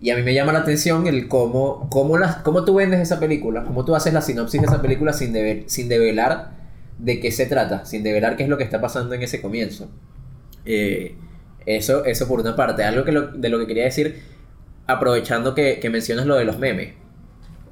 [0.01, 3.19] Y a mí me llama la atención el cómo, cómo, las, cómo tú vendes esa
[3.19, 6.56] película, cómo tú haces la sinopsis de esa película sin, deve- sin develar
[6.99, 9.89] de qué se trata, sin develar qué es lo que está pasando en ese comienzo.
[10.65, 11.17] Eh,
[11.67, 12.85] eso, eso por una parte.
[12.85, 14.23] Algo que lo- de lo que quería decir,
[14.87, 16.95] aprovechando que, que mencionas lo de los memes.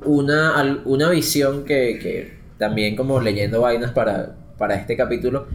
[0.05, 5.47] Una, una visión que, que también como leyendo vainas para, para este capítulo,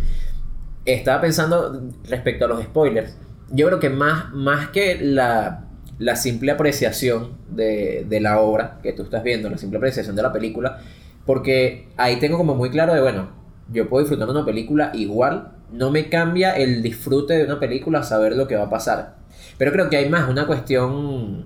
[0.86, 3.15] estaba pensando respecto a los spoilers.
[3.51, 5.65] Yo creo que más, más que la,
[5.99, 10.21] la simple apreciación de, de la obra que tú estás viendo, la simple apreciación de
[10.23, 10.79] la película,
[11.25, 13.29] porque ahí tengo como muy claro de, bueno,
[13.71, 18.36] yo puedo disfrutar una película igual, no me cambia el disfrute de una película saber
[18.36, 19.17] lo que va a pasar.
[19.58, 21.45] Pero creo que hay más una cuestión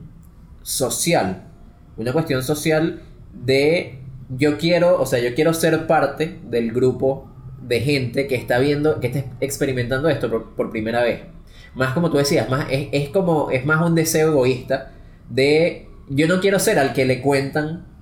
[0.62, 1.44] social,
[1.98, 3.02] una cuestión social
[3.34, 7.30] de yo quiero, o sea, yo quiero ser parte del grupo
[7.62, 11.22] de gente que está viendo, que está experimentando esto por, por primera vez.
[11.76, 14.92] Más como tú decías, más, es, es como, es más un deseo egoísta
[15.30, 17.93] de yo no quiero ser al que le cuentan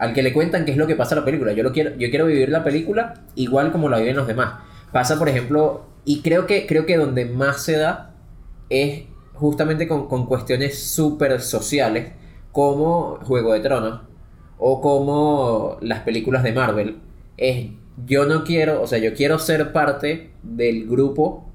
[0.00, 1.52] al que le cuentan qué es lo que pasa en la película.
[1.52, 4.54] Yo lo quiero, yo quiero vivir la película igual como la viven los demás.
[4.92, 8.14] Pasa, por ejemplo, y creo que, creo que donde más se da
[8.70, 12.12] es justamente con, con cuestiones súper sociales,
[12.50, 14.00] como Juego de Tronos,
[14.58, 16.96] o como las películas de Marvel.
[17.36, 17.68] Es,
[18.06, 21.46] yo no quiero, o sea, yo quiero ser parte del grupo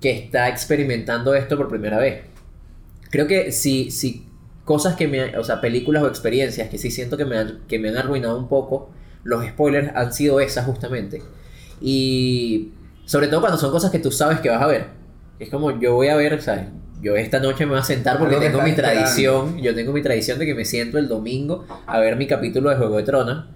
[0.00, 2.22] que está experimentando esto por primera vez.
[3.10, 4.29] Creo que si, si
[4.70, 7.80] cosas que me, o sea, películas o experiencias que sí siento que me han, que
[7.80, 8.88] me han arruinado un poco,
[9.24, 11.20] los spoilers han sido esas justamente.
[11.80, 12.70] Y
[13.04, 14.86] sobre todo cuando son cosas que tú sabes que vas a ver.
[15.40, 16.66] Es como yo voy a ver, ¿sabes?
[17.02, 20.02] Yo esta noche me voy a sentar porque Algo tengo mi tradición, yo tengo mi
[20.02, 23.46] tradición de que me siento el domingo a ver mi capítulo de Juego de Tronos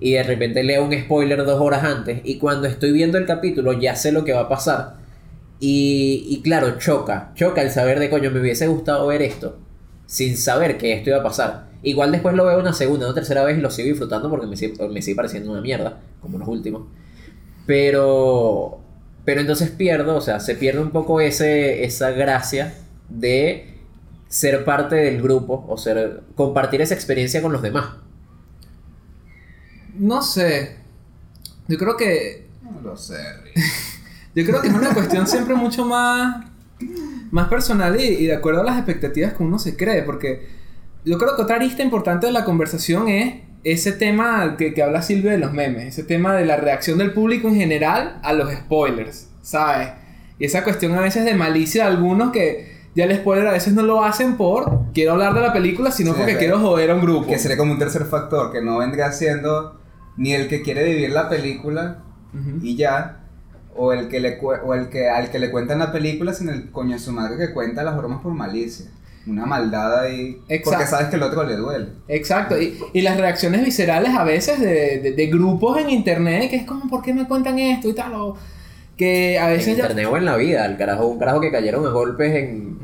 [0.00, 3.74] y de repente leo un spoiler dos horas antes y cuando estoy viendo el capítulo
[3.74, 4.96] ya sé lo que va a pasar
[5.60, 9.58] y, y claro, choca, choca el saber de coño, me hubiese gustado ver esto
[10.06, 11.68] sin saber que esto iba a pasar.
[11.82, 14.56] Igual después lo veo una segunda o tercera vez y lo sigo disfrutando porque me
[14.56, 16.84] sigue, me sigue pareciendo una mierda, como los últimos.
[17.66, 18.80] Pero,
[19.24, 22.74] pero entonces pierdo, o sea, se pierde un poco ese, esa gracia
[23.08, 23.74] de
[24.28, 27.96] ser parte del grupo o ser compartir esa experiencia con los demás.
[29.94, 30.76] No sé.
[31.68, 32.48] Yo creo que.
[32.62, 33.56] No lo sé, Rick.
[34.34, 36.46] Yo creo que es una cuestión siempre mucho más.
[37.34, 40.02] Más personal y, y de acuerdo a las expectativas que uno se cree.
[40.02, 40.46] Porque
[41.04, 45.02] yo creo que otra arista importante de la conversación es ese tema que, que habla
[45.02, 45.86] Silvia de los memes.
[45.86, 49.28] Ese tema de la reacción del público en general a los spoilers.
[49.42, 49.88] ¿Sabes?
[50.38, 53.74] Y esa cuestión a veces de malicia de algunos que ya el spoiler a veces
[53.74, 56.92] no lo hacen por quiero hablar de la película, sino Sí, porque es quiero joder
[56.92, 57.26] a un grupo.
[57.26, 59.80] Que sería como un tercer factor, que no vendría siendo
[60.16, 62.58] ni el que quiere vivir la película Ujú.
[62.62, 63.23] y ya,
[63.76, 66.70] o el que le o el que al que le cuentan la película, sino el
[66.70, 68.86] coño de su madre que cuenta las bromas por malicia.
[69.26, 70.32] Una maldad ahí.
[70.40, 70.86] Porque Exacto.
[70.86, 71.86] sabes que el otro le duele.
[72.08, 76.56] Exacto, y, y las reacciones viscerales a veces de, de- de grupos en internet, que
[76.56, 78.12] es como, ¿por qué me cuentan esto y tal?
[78.14, 78.36] O
[78.98, 79.84] que a En veces ya...
[79.84, 82.78] internet o en la vida, el carajo, un carajo que cayeron a golpes en,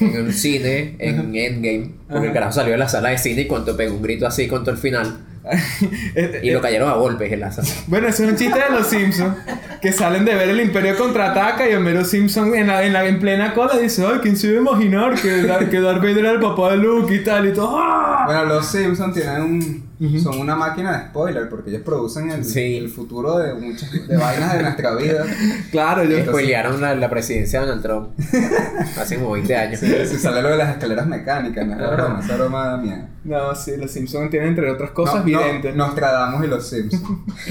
[0.00, 3.46] en un cine, en Endgame, porque el carajo salió de la sala de cine y
[3.46, 5.18] cuando pegó un grito así contra el final,
[5.80, 7.68] y eh, lo cayeron a golpes en la sala.
[7.86, 9.36] Bueno, ese es un chiste de los Simpsons,
[9.80, 13.20] que salen de ver el Imperio contraataca y Homero Simpson en, la, en, la, en
[13.20, 16.30] plena cola dice, ay, ¿quién se iba a imaginar que, Dar- que Darth Vader era
[16.32, 17.48] el papá de Luke y tal?
[17.48, 18.24] Y todo, ¡ah!
[18.26, 19.85] Bueno, los Simpsons tienen un,
[20.22, 22.76] Son una máquina de spoiler porque ellos producen el, Sí.
[22.76, 25.24] el futuro de muchas de vainas de nuestra vida.
[25.70, 26.02] Claro.
[26.02, 28.08] Entonces- Spoilearon la, la presidencia de Donald Trump
[29.00, 29.80] hace como 20 años.
[29.80, 33.04] Si sale lo de las escaleras mecánicas, no es broma, esa broma miedo.
[33.24, 35.74] No, sí, los Simpsons tienen entre otras cosas No, no, videntes.
[35.74, 37.02] Nostradamus y los Simpsons.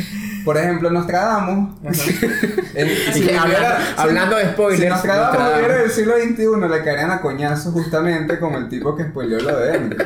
[0.45, 1.75] Por ejemplo, Nostradamus.
[2.75, 6.13] el- Y si que hablando, si- hablando de spoilers, Si Nostradamus Nostradamus- viviera del siglo
[6.15, 9.97] XXI, le caerían a coñazos justamente como el tipo que spoileó lo de él.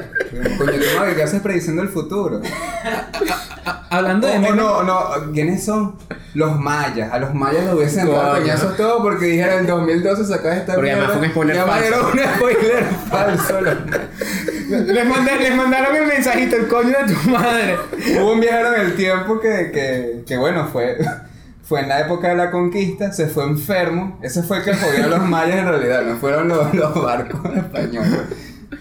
[0.58, 2.29] Coño, ¿qué haces prediciendo el futuro?
[3.92, 5.96] Hablando de O- no, no, ¿quiénes son?
[6.36, 7.12] Los mayas.
[7.12, 8.42] A los mayas lo hubiesen dado Coño.
[8.42, 11.86] coñazos todo porque dijeron en 2012 sacas esta Porque además fue un spoiler falso.
[11.88, 13.62] Era un spoiler falso.
[14.70, 17.78] les, mandé- les mandaron el mensajito, el coño de tu madre.
[18.22, 20.98] Hubo un viajero en el tiempo que, que, que bueno, fue,
[21.64, 24.20] fue en la época de la conquista, se fue enfermo.
[24.22, 27.42] Ese fue el que jodió a los mayas en realidad, no fueron los, los barcos
[27.58, 28.20] españoles.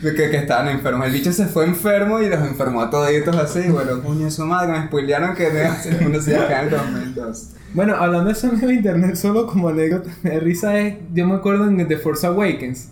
[0.00, 1.06] Que, que estaban enfermos.
[1.06, 3.60] El bicho se fue enfermo y los enfermó a toditos así.
[3.60, 6.74] Y bueno, coño, su madre, me spoilearon que el mundo se iba a caer en
[6.74, 7.48] el 2002.
[7.74, 11.34] Bueno, hablando de eso en internet, solo como anécdota, me da risa es, yo me
[11.36, 12.88] acuerdo en The Force Awakens,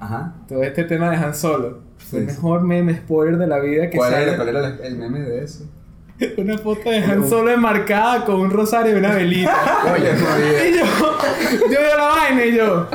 [0.00, 0.34] Ajá.
[0.48, 1.80] todo este tema de Han Solo.
[1.98, 2.34] Fue el Sí.
[2.36, 4.24] mejor meme spoiler de la vida que ¿Cuál sale.
[4.24, 5.64] era, cuál era el, el meme de eso?
[6.38, 9.54] Una foto de Han Solo enmarcada con un rosario y una velita.
[9.92, 10.10] Oye,
[10.70, 10.84] y yo,
[11.64, 12.88] yo veo la vaina y yo.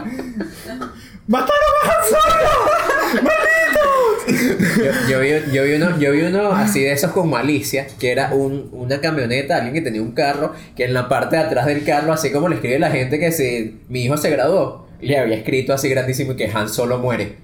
[1.32, 3.24] ¡Mataron a Han Solo!
[3.24, 4.78] ¡Malditos!
[4.78, 8.12] Yo, yo vi, yo, vi uno, yo vi uno así de esos con malicia, que
[8.12, 11.66] era un, una camioneta, alguien que tenía un carro, que en la parte de atrás
[11.66, 15.18] del carro, así como le escribe la gente que si mi hijo se graduó, le
[15.18, 17.38] había escrito así grandísimo que Han solo muere.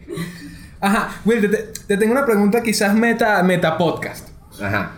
[0.79, 4.27] Ajá, Will, te, te- te tengo una pregunta quizás meta, meta podcast.
[4.61, 4.91] Ajá.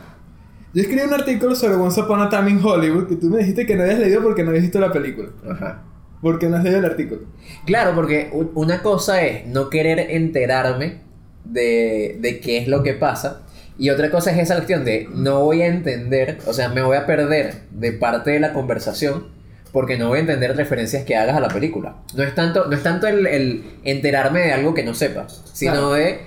[0.73, 3.65] Yo escribí un artículo sobre Once Upon a Time in Hollywood que tú me dijiste
[3.65, 5.29] que no habías leído porque no habías visto la película.
[5.49, 5.83] Ajá.
[6.21, 7.21] ¿Por qué no has leído el artículo?
[7.65, 11.01] Claro, porque una cosa es no querer enterarme
[11.45, 13.43] de, de qué es lo que pasa.
[13.77, 16.97] Y otra cosa es esa cuestión de no voy a entender, o sea, me voy
[16.97, 19.27] a perder de parte de la conversación
[19.71, 21.95] porque no voy a entender referencias que hagas a la película.
[22.15, 25.71] No es tanto, no es tanto el, el enterarme de algo que no sepa, sino
[25.73, 25.91] Claro.
[25.93, 26.19] de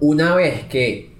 [0.00, 1.12] una vez que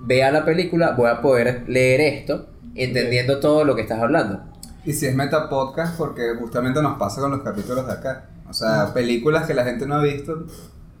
[0.00, 4.42] vea la película voy a poder leer esto entendiendo todo lo que estás hablando.
[4.84, 8.26] Y si es meta podcast, porque justamente nos pasa con los capítulos de acá.
[8.48, 10.46] O sea, películas que la gente no ha visto,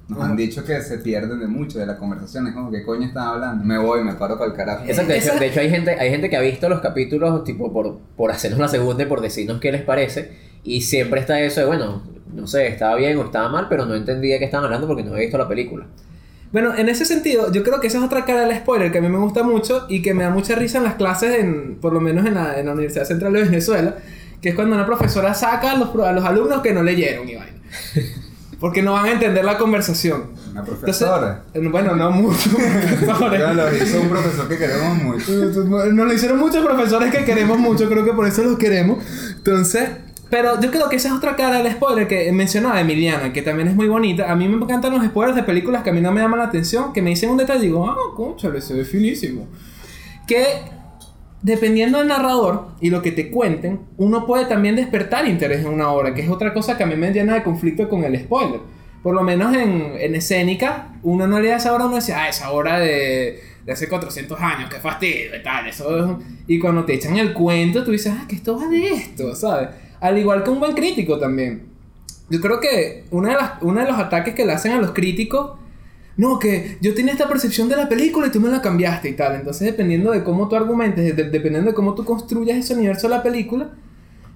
[0.08, 2.46] nos han dicho que se pierden de mucho de la conversación.
[2.46, 3.64] Es como, ¿qué coño están hablando?
[3.64, 4.84] Me voy, me paro para el carajo.
[4.86, 7.42] Exacto, de hecho, Esa- de hecho hay gente, hay gente que ha visto los capítulos
[7.44, 10.32] tipo por, por hacernos la segunda y por decirnos qué les parece.
[10.62, 12.02] Y siempre está eso de, bueno,
[12.34, 15.10] no sé, estaba bien o estaba mal, pero no entendía qué estaban hablando porque no
[15.12, 15.86] había visto la película.
[16.52, 19.00] Bueno, en ese sentido, yo creo que esa es otra cara del spoiler que a
[19.00, 21.92] mí me gusta mucho y que me da mucha risa en las clases, en, por
[21.92, 23.94] lo menos en la, en la Universidad Central de Venezuela,
[24.42, 27.28] que es cuando una profesora saca a los, pro- a los alumnos que no leyeron
[27.28, 27.56] y vaina.
[28.60, 30.32] Porque no van a entender la conversación.
[30.50, 31.44] Una Entonces, profesora.
[31.54, 33.40] eh, bueno, no muchos profesores.
[33.40, 35.32] Ya lo hizo un profesor que queremos mucho.
[35.92, 39.02] Nos lo hicieron muchos profesores que queremos mucho, creo que por eso los queremos.
[39.36, 39.88] Entonces,
[40.30, 43.68] pero yo creo que esa es otra cara del spoiler que mencionaba Emiliana, que también
[43.68, 44.30] es muy bonita.
[44.30, 46.46] A mí me encantan los spoilers de películas que a mí no me llaman la
[46.46, 49.48] atención, que me dicen un detalle y digo, ah, conchale, se ve finísimo.
[50.28, 50.44] Que
[51.42, 55.90] dependiendo del narrador y lo que te cuenten, uno puede también despertar interés en una
[55.90, 58.60] obra, que es otra cosa que a mí me llena de conflicto con el spoiler.
[59.02, 62.52] Por lo menos en, en escénica, uno no leía esa obra, uno decía, ah, esa
[62.52, 65.66] obra de, de hace 400 años, qué fastidio y tal.
[65.66, 66.38] Eso es un-".
[66.46, 69.70] Y cuando te echan el cuento, tú dices, ah, que esto va de esto, ¿sabes?
[70.00, 71.64] Al igual que un buen crítico también.
[72.30, 74.92] Yo creo que una de las, uno de los ataques que le hacen a los
[74.92, 75.58] críticos
[76.16, 79.12] no, que yo tenía esta percepción de la película y tú me la cambiaste y
[79.14, 79.36] tal.
[79.36, 83.16] Entonces, dependiendo de cómo tú argumentes, de- dependiendo de cómo tú construyas ese universo de
[83.16, 83.70] la película,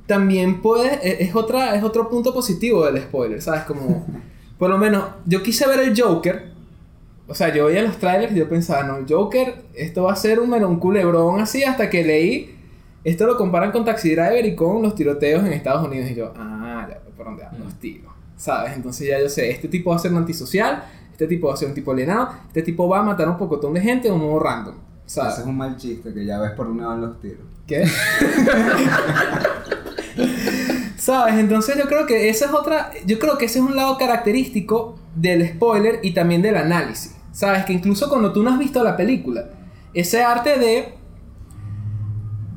[0.07, 3.63] también puede, e- es, otra, es otro punto positivo del spoiler, ¿sabes?
[3.63, 4.07] Como,
[4.59, 6.53] por lo menos, yo quise ver el Joker.
[7.27, 10.17] O sea, yo veía los trailers y yo pensaba, no, el Joker, esto va a
[10.17, 12.54] ser un, un culebrón así hasta que leí.
[13.05, 16.11] Esto lo comparan con Taxi Driver y con los tiroteos en Estados Unidos.
[16.11, 18.13] Y yo, ah, ya, por dónde van los tiros.
[18.37, 18.73] ¿Sabes?
[18.75, 21.57] Entonces ya yo sé, este tipo va a ser un antisocial, este tipo va a
[21.57, 24.15] ser un tipo alienado, este tipo va a matar a un pocotón de gente de
[24.15, 24.75] un modo random.
[25.07, 25.35] ¿Sabes?
[25.35, 27.47] Ese es un mal chiste que ya ves por dónde van los tiros.
[27.67, 27.87] ¿Qué?
[30.97, 31.35] ¿Sabes?
[31.35, 32.91] Entonces yo creo que esa es otra.
[33.05, 37.15] Yo creo que ese es un lado característico del spoiler y también del análisis.
[37.33, 37.67] ¿Sabes?
[37.67, 39.51] Que incluso cuando tú no has visto la película,
[39.93, 40.95] ese arte de.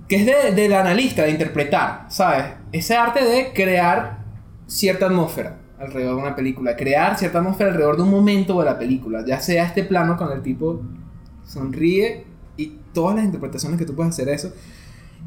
[0.07, 2.45] Que es de- del analista, de interpretar, ¿sabes?
[2.71, 4.19] Ese arte de crear
[4.65, 8.79] cierta atmósfera alrededor de una película, crear cierta atmósfera alrededor de un momento de la
[8.79, 10.81] película, ya sea este plano con el tipo
[11.45, 12.25] sonríe
[12.57, 14.51] y todas las interpretaciones que tú puedes hacer eso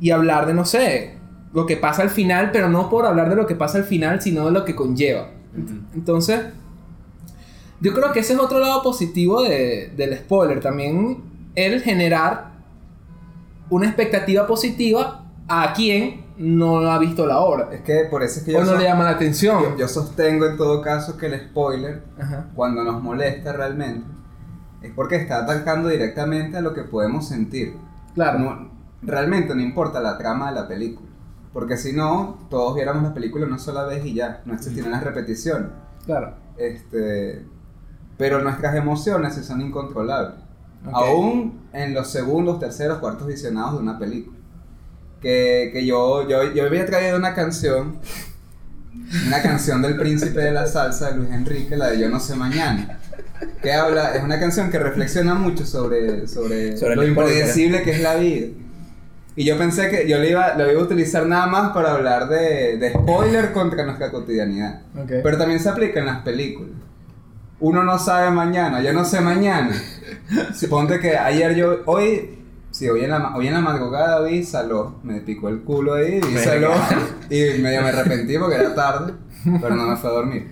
[0.01, 1.17] y hablar de, no sé,
[1.53, 4.21] lo que pasa al final, pero no por hablar de lo que pasa al final,
[4.23, 5.29] sino de lo que conlleva.
[5.95, 6.41] Entonces,
[7.81, 11.23] yo creo que ese es otro lado positivo de- del spoiler, también
[11.55, 12.50] el generar
[13.71, 17.69] una expectativa positiva a quien no ha visto la obra.
[17.73, 19.63] Es que por eso es que yo, O no le llama la atención.
[19.63, 22.47] yo- yo sostengo en todo caso que el spoiler, Ajá.
[22.55, 24.07] cuando nos molesta realmente,
[24.83, 27.77] es porque está atacando directamente a lo que podemos sentir.
[28.15, 28.39] Claro.
[28.39, 28.71] No-
[29.03, 31.09] realmente no importa la trama de la película.
[31.53, 35.03] Porque si no, todos viéramos la película una sola vez y ya, no existieran las
[35.03, 35.69] repeticiones.
[36.07, 36.35] Claro.
[36.57, 37.45] Este,
[38.17, 40.37] pero nuestras emociones son incontrolables.
[40.93, 44.37] Aún en los segundos, terceros, cuartos visionados de una película.
[45.21, 47.97] Que, que yo, yo, yo había traído una canción,
[49.27, 52.35] una canción del príncipe de la salsa de Luis Enrique, la de Yo no sé
[52.37, 52.99] mañana.
[53.63, 58.01] Que habla, es una canción que reflexiona mucho sobre, sobre, Sobre lo impredecible que es
[58.01, 58.49] la vida.
[59.37, 62.29] Y yo pensé que yo lo iba, lo iba a utilizar nada más para hablar
[62.29, 64.83] de, de spoiler contra nuestra cotidianidad.
[65.07, 66.73] Pero también se aplica en las películas.
[67.61, 69.71] Uno no sabe mañana, yo no sé mañana.
[70.55, 72.39] Suponte que ayer yo, hoy,
[72.71, 76.21] sí, hoy en la, hoy en la madrugada vi Saló, me picó el culo ahí,
[76.21, 76.39] vi.
[76.39, 76.73] Saló
[77.29, 79.13] y medio me arrepentí porque era tarde,
[79.61, 80.51] pero no me fue a dormir.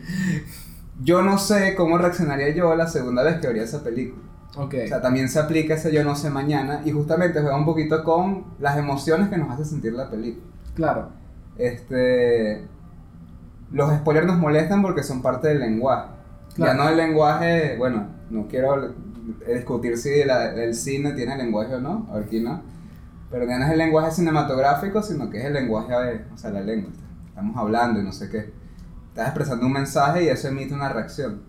[1.02, 4.22] Yo no sé cómo reaccionaría yo la segunda vez que vería esa película.
[4.56, 4.74] Ok.
[4.84, 8.02] O sea, también se aplica ese yo no sé mañana y justamente juega un poquito
[8.02, 10.44] con las emociones que nos hace sentir la película.
[10.74, 11.10] Claro.
[11.56, 12.66] Este.
[13.70, 16.17] Los spoilers nos molestan porque son parte del lenguaje.
[16.58, 16.72] Claro.
[16.72, 18.94] Ya no el lenguaje, bueno, no quiero
[19.46, 22.60] discutir si la- el cine tiene lenguaje o no, aquí no.
[23.30, 26.60] Pero ya no es el lenguaje cinematográfico, sino que es el lenguaje, o sea, la
[26.60, 26.90] lengua.
[27.28, 28.52] Estamos hablando y no sé qué.
[29.08, 31.42] Estás expresando un mensaje y eso emite una reacción.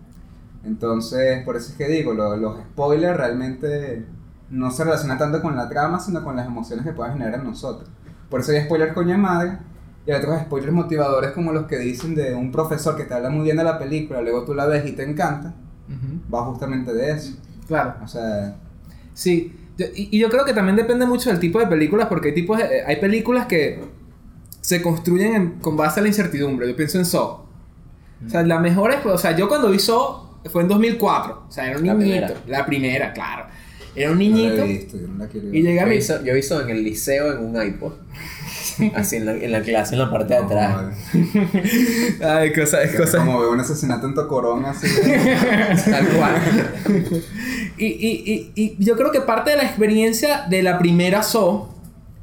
[0.64, 4.04] Entonces, por eso es que digo, lo- los spoilers realmente
[4.50, 7.44] no se relacionan tanto con la trama, sino con las emociones que puedan generar en
[7.46, 7.88] nosotros.
[8.28, 9.58] Por eso hay spoilers coño de madre,
[10.06, 13.30] y hay otros spoilers motivadores como los que dicen de un profesor que te habla
[13.30, 15.54] muy bien de la película, luego tú la ves y te encanta,
[15.88, 16.34] Ujú.
[16.34, 17.34] va justamente de eso.
[17.66, 17.94] Claro.
[18.02, 18.56] O sea,
[19.12, 22.28] Sí, yo- y, y yo creo que también depende mucho del tipo de películas, porque
[22.28, 23.80] hay, tipos de- hay películas que
[24.60, 26.68] se construyen en- con base a la incertidumbre.
[26.68, 27.40] Yo pienso en Saw.
[28.26, 31.44] O sea, la mejor es, o sea, yo cuando vi Saw fue en 2004.
[31.48, 32.26] O sea, era un La niñito.
[32.26, 32.40] primera.
[32.46, 33.46] La primera, claro.
[33.94, 34.56] Era un no niñito.
[34.56, 36.26] la he visto, yo no la quiero y llega Yo mi...
[36.26, 37.92] yo hizo en el liceo en un iPod.
[38.94, 40.96] Así en la, en la clase, en la parte de atrás.
[42.24, 43.16] Ay, cosas, Que cosas.
[43.24, 44.86] Como veo un asesinato en Tocorón así.
[45.90, 46.34] Tal cual.
[47.76, 51.68] Y, y, y, y yo creo que parte de la experiencia de la primera Saw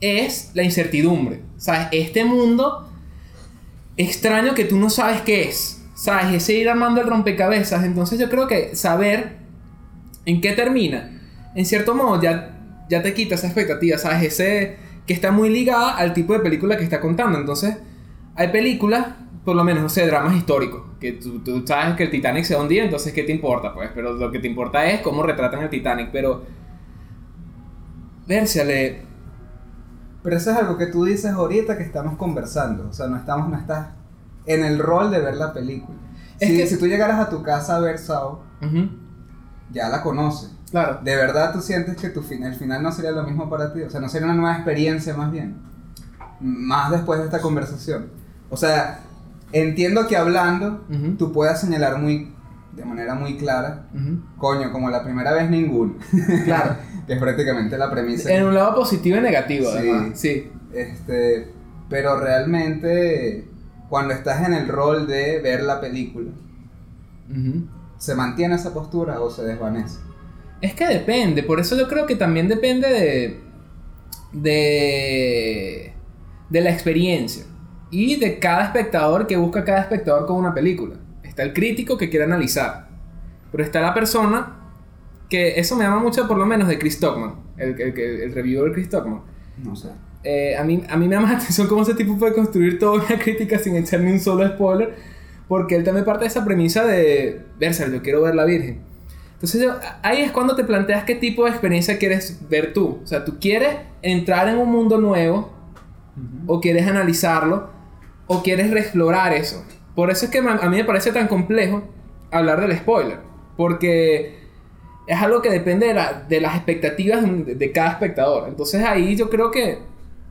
[0.01, 1.41] es la incertidumbre.
[1.57, 1.87] ¿Sabes?
[1.91, 2.89] Este mundo
[3.97, 5.81] extraño que tú no sabes qué es.
[5.95, 6.35] ¿Sabes?
[6.35, 7.83] Ese ir armando el rompecabezas.
[7.83, 9.37] Entonces yo creo que saber
[10.27, 11.09] en qué termina,
[11.55, 14.23] en cierto modo ya, ya te quita esa expectativa, ¿sabes?
[14.23, 14.75] Ese
[15.07, 17.39] que está muy ligada al tipo de película que está contando.
[17.39, 17.77] Entonces
[18.35, 19.07] hay películas,
[19.45, 20.83] por lo menos, no sé, dramas históricos.
[20.99, 23.73] Que tú, tú sabes que el Titanic se hundía, entonces ¿qué te importa?
[23.73, 26.09] Pues, pero lo que te importa es cómo retratan el Titanic.
[26.11, 26.43] Pero,
[28.27, 29.03] Vérsale,
[30.23, 32.89] Pero eso es algo que tú dices ahorita que estamos conversando.
[32.89, 33.89] O sea, no estamos, no estás
[34.45, 35.97] en el rol de ver la película.
[36.39, 38.89] Es si, que- si tú llegaras a tu casa a ver Saw, Ujú,
[39.71, 40.51] ya la conoces.
[40.71, 40.99] claro.
[41.03, 43.81] ¿De verdad tú sientes que tu fin, el final no sería lo mismo para ti?
[43.81, 45.57] O sea, no sería una nueva experiencia más bien.
[46.39, 48.07] Más después de esta conversación.
[48.49, 48.99] O sea,
[49.51, 50.85] entiendo que hablando
[51.17, 52.33] tú puedas señalar muy,
[52.73, 53.87] de manera muy clara,
[54.37, 55.95] coño, como la primera vez ninguno.
[56.45, 56.75] Claro.
[57.07, 58.29] que es prácticamente la premisa.
[58.31, 59.77] En un lado positivo y negativo, Sí.
[59.77, 60.19] además.
[60.19, 60.51] Sí.
[60.73, 61.51] Este,
[61.89, 63.47] pero realmente
[63.89, 66.31] cuando estás en el rol de ver la película,
[67.29, 67.65] Ujú.
[67.97, 69.99] ¿Se mantiene esa postura o se desvanece?
[70.61, 73.39] Es que depende, por eso yo creo que también depende de.
[74.33, 75.93] de.
[76.49, 77.45] de la experiencia.
[77.89, 80.95] Y de cada espectador que busca cada espectador con una película.
[81.23, 82.89] Está el crítico que quiere analizar.
[83.51, 84.57] Pero está la persona
[85.29, 87.35] que eso me llama mucho, por lo menos, de Chris Stockman.
[87.57, 89.21] El, el, el, reviewer Chris Stockman.
[89.63, 89.89] No sé.
[90.23, 93.03] Eh, a, mí, a mí me llama la atención cómo ese tipo puede construir toda
[93.03, 94.95] una crítica sin echar ni un solo spoiler.
[95.47, 98.81] Porque él también parte de esa premisa de, verse, yo quiero ver la Virgen.
[99.33, 102.99] Entonces yo- ahí es cuando te planteas qué tipo de experiencia quieres ver tú.
[103.03, 105.51] O sea, tú quieres entrar en un mundo nuevo
[106.47, 107.69] o quieres analizarlo
[108.25, 109.63] o quieres reexplorar eso.
[109.95, 111.83] Por eso es que a mí me parece tan complejo
[112.31, 113.19] hablar del spoiler.
[113.55, 114.39] Porque
[115.07, 118.49] es algo que depende de, la- de las expectativas de, de cada espectador.
[118.49, 119.79] Entonces ahí yo creo que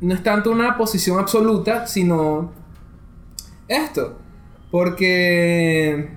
[0.01, 2.51] no es tanto una posición absoluta, sino
[3.69, 4.19] esto.
[4.71, 6.11] Porque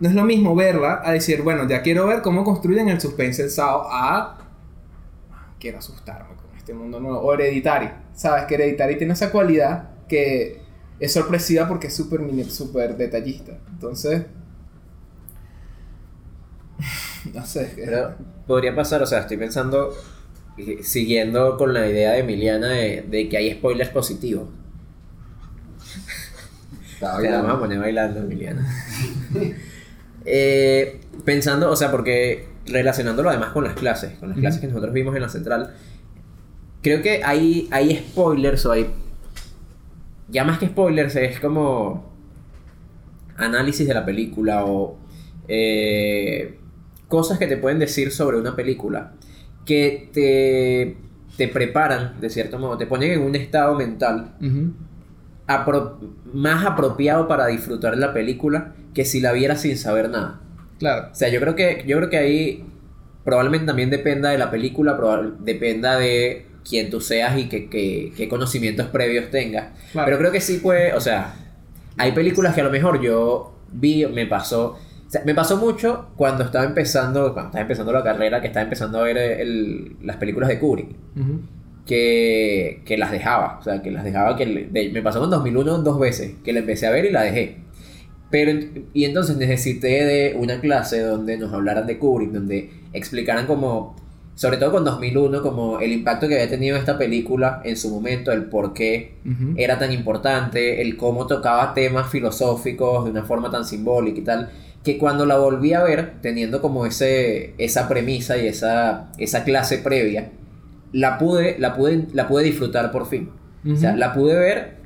[0.00, 3.42] no es lo mismo verla a decir, bueno, ya quiero ver cómo construyen el suspense
[3.42, 4.38] el a
[5.60, 7.20] quiero asustarme con este mundo nuevo.
[7.20, 7.90] O Hereditary.
[8.14, 10.60] Sabes que Hereditary tiene esa cualidad que
[11.00, 12.20] es sorpresiva porque es súper
[12.50, 13.58] súper detallista.
[13.70, 14.26] Entonces.
[17.32, 17.72] No sé.
[17.74, 18.14] Pero
[18.46, 19.94] podría pasar, o sea, estoy pensando
[20.58, 24.50] eh, siguiendo con la idea de Emiliana de que hay spoilers positivos.
[26.98, 28.66] Te la vamos a poner bailando, Emiliana.
[30.26, 34.94] Eh, pensando, o sea, porque relacionándolo además con las clases, con las clases que nosotros
[34.94, 35.74] vimos en la central,
[36.80, 38.90] creo que hay, hay spoilers o hay...
[40.28, 42.10] Ya más que spoilers, es como
[43.36, 44.96] análisis de la película o
[45.46, 46.58] eh,
[47.08, 49.12] cosas que te pueden decir sobre una película
[49.66, 50.96] que te,
[51.36, 54.72] te preparan, de cierto modo, te ponen en un estado mental Ujú.
[55.46, 55.98] Apro-
[56.32, 60.40] más apropiado para disfrutar la película que si la vieras sin saber nada.
[60.78, 61.08] Claro.
[61.12, 62.64] O sea, yo creo que, yo creo que ahí
[63.24, 64.98] probablemente también dependa de la película,
[65.40, 69.68] dependa de quién tú seas y qué que, qué conocimientos previos tengas.
[69.92, 70.06] Claro.
[70.06, 71.34] Pero creo que sí puede, o sea,
[71.96, 74.76] hay películas que a lo mejor yo vi, me pasó,
[75.06, 78.64] o sea, me pasó mucho cuando estaba empezando, cuando estaba empezando la carrera, que estaba
[78.64, 81.40] empezando a ver el- las películas de Kubrick Ujú.
[81.86, 83.58] Que, que las dejaba.
[83.60, 84.36] O sea, que las dejaba.
[84.36, 87.22] que de- Me pasó con 2001 dos veces, que la empecé a ver y la
[87.22, 87.56] dejé.
[88.30, 93.46] Pero, en- y entonces necesité de una clase donde nos hablaran de Kubrick, donde explicaran
[93.46, 93.96] como,
[94.34, 98.32] sobre todo con 2001, como el impacto que había tenido esta película en su momento,
[98.32, 99.54] el por qué Ujú.
[99.56, 104.50] era tan importante, el cómo tocaba temas filosóficos de una forma tan simbólica y tal,
[104.82, 109.78] que cuando la volví a ver, teniendo como ese, esa premisa y esa, esa clase
[109.78, 110.30] previa,
[110.94, 113.30] la pude, la, pude, la pude disfrutar por fin.
[113.70, 114.76] O sea, la pude ver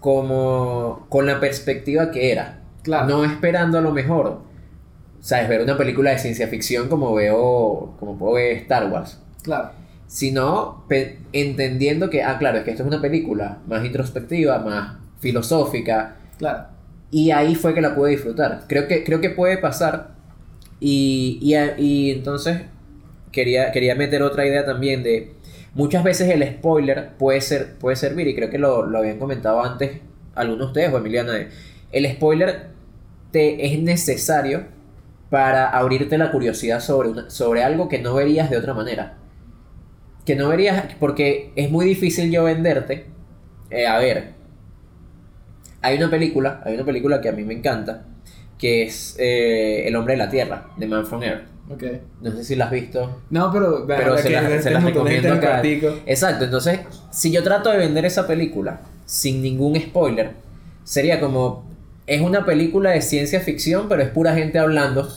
[0.00, 2.60] como con la perspectiva que era.
[2.82, 3.06] Claro.
[3.08, 4.40] No esperando a lo mejor,
[5.20, 5.48] ¿sabes?
[5.48, 9.70] Ver una película de ciencia ficción como veo, como puedo ver Star Wars Claro.
[10.06, 10.84] sino
[11.32, 16.64] entendiendo que, ah, claro, es que esto es una película más introspectiva, más filosófica, Claro.
[17.10, 18.62] y ahí fue que la pude disfrutar.
[18.68, 20.12] Creo que, creo que puede pasar,
[20.80, 22.62] y, y, y entonces
[23.30, 25.32] quería, quería meter otra idea también de,
[25.74, 29.62] muchas veces el spoiler puede, ser, puede servir, y creo que lo, lo habían comentado
[29.62, 30.00] antes
[30.34, 31.48] algunos de ustedes o Emiliana, de,
[31.92, 32.68] el spoiler
[33.30, 34.64] te es necesario
[35.30, 39.16] para abrirte la curiosidad sobre, una- sobre algo que no verías de otra manera.
[40.26, 43.06] Que no verías, porque es muy difícil yo venderte.
[43.70, 44.34] eh, a ver,
[45.80, 48.06] hay una película, hay una película que a mí me encanta,
[48.58, 51.44] que es eh, El hombre de la tierra, de Man from Earth.
[51.70, 51.84] Ok.
[52.20, 53.20] No sé si la has visto.
[53.30, 55.56] No, pero, Pero se, que las- se recomiendo en acá.
[56.06, 60.32] Exacto, entonces, si yo trato de vender esa película sin ningún spoiler,
[60.84, 61.64] sería como,
[62.06, 65.08] es una película de ciencia ficción, pero es pura gente hablando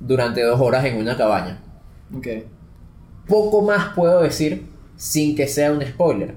[0.00, 1.60] durante dos horas en una cabaña.
[2.16, 2.28] Ok.
[3.26, 4.66] Poco más puedo decir
[4.96, 6.34] sin que sea un spoiler.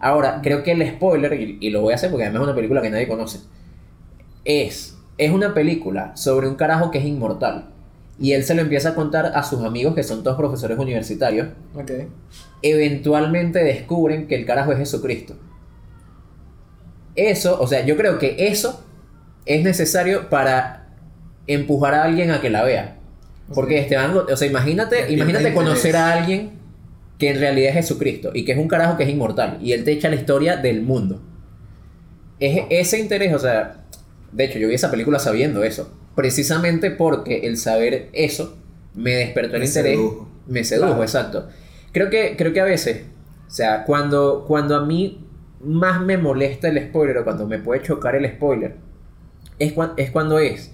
[0.00, 2.54] Ahora, creo que el spoiler, y, y lo voy a hacer porque además es una
[2.56, 3.40] película que nadie conoce,
[4.44, 7.70] es, es una película sobre un carajo que es inmortal.
[8.18, 11.48] Y él se lo empieza a contar a sus amigos, que son todos profesores universitarios,
[11.74, 11.90] Ok.
[12.62, 15.34] eventualmente descubren que el carajo es Jesucristo.
[17.16, 18.84] Eso, o sea, yo creo que eso
[19.46, 20.88] es necesario para
[21.46, 22.96] empujar a alguien a que la vea.
[23.54, 23.78] Porque.
[23.78, 26.52] Esteban, o sea, imagínate, imagínate conocer a alguien
[27.18, 29.84] que en realidad es Jesucristo y que es un carajo que es inmortal y él
[29.84, 31.20] te echa la historia del mundo.
[32.40, 33.84] Es ese interés, o sea,
[34.32, 38.56] de hecho yo vi esa película sabiendo eso, precisamente porque el saber eso
[38.94, 40.28] me despertó el Me interés, sedujo.
[40.46, 41.02] me sedujo, Claro.
[41.02, 41.48] exacto.
[41.92, 43.04] Creo que, creo que a veces,
[43.46, 45.26] o sea, cuando, cuando a mí
[45.60, 48.76] más me molesta el spoiler o cuando me puede chocar el spoiler,
[49.58, 50.72] es, cua- es cuando es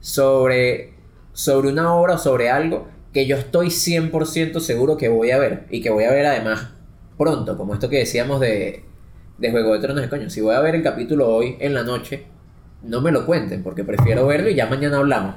[0.00, 0.94] sobre,
[1.32, 5.66] sobre una obra o sobre algo que yo estoy 100% seguro que voy a ver
[5.70, 6.70] y que voy a ver además
[7.16, 8.84] pronto, como esto que decíamos de,
[9.38, 10.28] de Juego de Tronos de coño.
[10.30, 12.24] Si voy a ver el capítulo hoy en la noche,
[12.84, 15.36] no me lo cuenten porque prefiero verlo y ya mañana hablamos.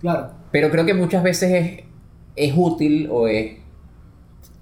[0.00, 0.30] Claro.
[0.50, 1.84] Pero creo que muchas veces es,
[2.36, 3.56] es útil o es.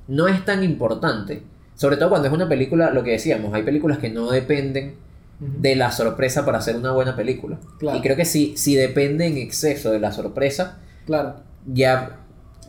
[0.09, 1.43] No es tan importante.
[1.75, 4.95] Sobre todo cuando es una película, lo que decíamos, hay películas que no dependen
[5.41, 7.59] de la sorpresa para hacer una buena película.
[7.79, 7.99] Claro.
[7.99, 11.35] Y creo que si, si depende en exceso de la sorpresa, Claro.
[11.67, 12.21] ya,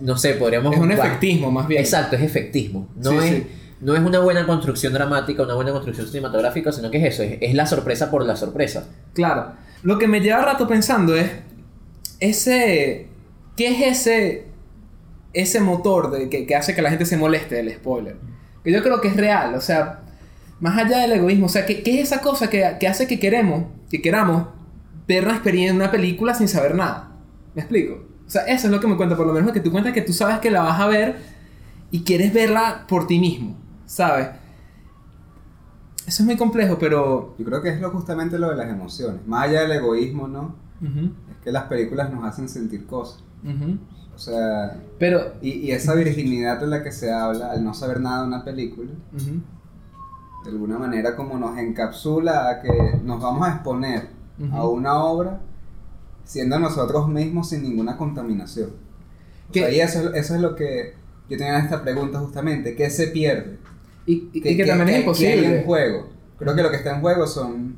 [0.01, 0.73] no sé, podríamos...
[0.73, 1.81] Es un efectismo, más bien.
[1.81, 2.87] Exacto, es efectismo.
[2.95, 3.47] No, Sí, es, sí.
[3.81, 7.53] No es una buena construcción dramática, una buena construcción cinematográfica, sino que es eso, es,
[7.53, 8.87] la sorpresa por la sorpresa.
[9.13, 9.53] Claro.
[9.81, 11.29] Lo que me lleva rato pensando es.
[12.19, 13.07] Ese.
[13.57, 14.45] ¿Qué es ese.
[15.33, 18.15] Ese motor de, que, que hace que la gente se moleste del spoiler?
[18.63, 19.55] Que yo creo que es real.
[19.55, 19.99] O sea.
[20.59, 21.47] Más allá del egoísmo.
[21.47, 23.65] O sea, ¿qué, qué es esa cosa que, que hace que queremos.
[23.89, 24.47] Que queramos
[25.07, 27.11] ver una experiencia una película sin saber nada?
[27.53, 28.07] ¿Me explico?
[28.25, 29.17] O sea, eso es lo que me cuenta.
[29.17, 31.17] Por lo menos que tú cuentas que tú sabes que la vas a ver.
[31.91, 33.62] Y quieres verla por ti mismo.
[33.93, 34.27] ¿Sabes?
[36.07, 37.35] Eso es muy complejo, pero.
[37.37, 39.21] Yo creo que es lo, justamente lo de las emociones.
[39.27, 40.55] Más allá del egoísmo, ¿no?
[41.31, 43.23] Es que las películas nos hacen sentir cosas.
[44.15, 45.33] O sea, Pero.
[45.41, 48.43] y, y esa virginidad de la que se habla, al no saber nada de una
[48.43, 48.89] película,
[50.43, 54.09] de alguna manera como nos encapsula a que nos vamos a exponer
[54.51, 55.39] a una obra
[56.25, 58.71] siendo nosotros mismos sin ninguna contaminación.
[59.49, 60.95] O Que- sea, y eso, es- eso es lo que
[61.29, 63.59] yo tenía esta pregunta justamente, ¿qué se pierde?
[64.05, 65.63] Y, y- y ¿Qué- que qué- también es qué hay en imposible.
[65.65, 66.09] juego?
[66.37, 67.75] Creo que lo que está en juego son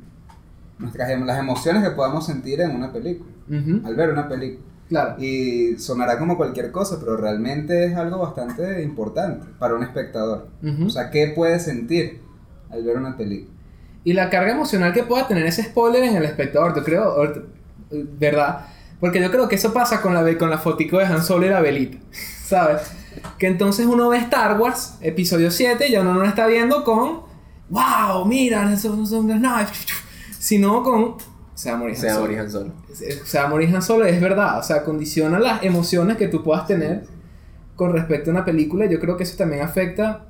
[0.80, 4.66] nuestras, em- las emociones que podamos sentir en una película, Ujú, al ver una película.
[4.90, 5.16] Claro.
[5.22, 10.48] Y sonará como cualquier cosa, pero realmente es algo bastante importante para un espectador.
[10.62, 10.86] Ujú.
[10.86, 12.22] O sea, ¿qué puede sentir
[12.70, 13.52] al ver una película?
[14.04, 17.42] Y la carga emocional que pueda tener ese spoiler en el espectador, yo creo, eh,
[18.20, 18.68] ¿verdad?
[19.00, 21.50] Porque yo creo que eso pasa con la, con la fotico de Han Solo y
[21.50, 21.98] la velita,
[22.46, 22.82] ¿sabes?
[23.38, 26.84] Que entonces uno ve Star Wars, episodio 7, y ya uno no lo está viendo
[26.84, 27.22] con,
[27.70, 29.70] wow, mira, son, son las naves,
[30.40, 31.16] sino con,
[31.54, 32.26] se va a morir Han Se va a Solo.
[32.28, 32.74] morir Han Solo.
[33.26, 36.44] Se va a morir Han Solo, es verdad, o sea, condiciona las emociones que tú
[36.44, 37.06] puedas tener
[37.76, 40.26] con respecto a una película, yo creo que eso también afecta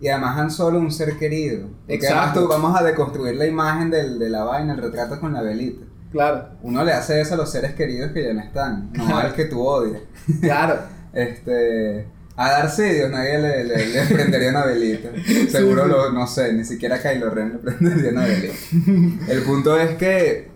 [0.00, 1.68] Y además Han Solo un ser querido.
[1.80, 2.16] Porque Exacto.
[2.18, 5.40] además tú vamos a deconstruir la imagen del, de la vaina, el retrato con la
[5.42, 5.84] velita.
[6.12, 9.28] Claro, Uno le hace eso a los seres queridos que ya no están, no Claro.
[9.28, 10.02] al que tú odias.
[10.40, 10.78] claro.
[11.14, 12.06] Este,
[12.36, 15.10] a Darth Sidious nadie le, le, le prendería una velita.
[15.48, 18.54] Seguro lo, no sé, ni siquiera a Kylo Ren le prendería una velita.
[19.32, 20.50] El punto es que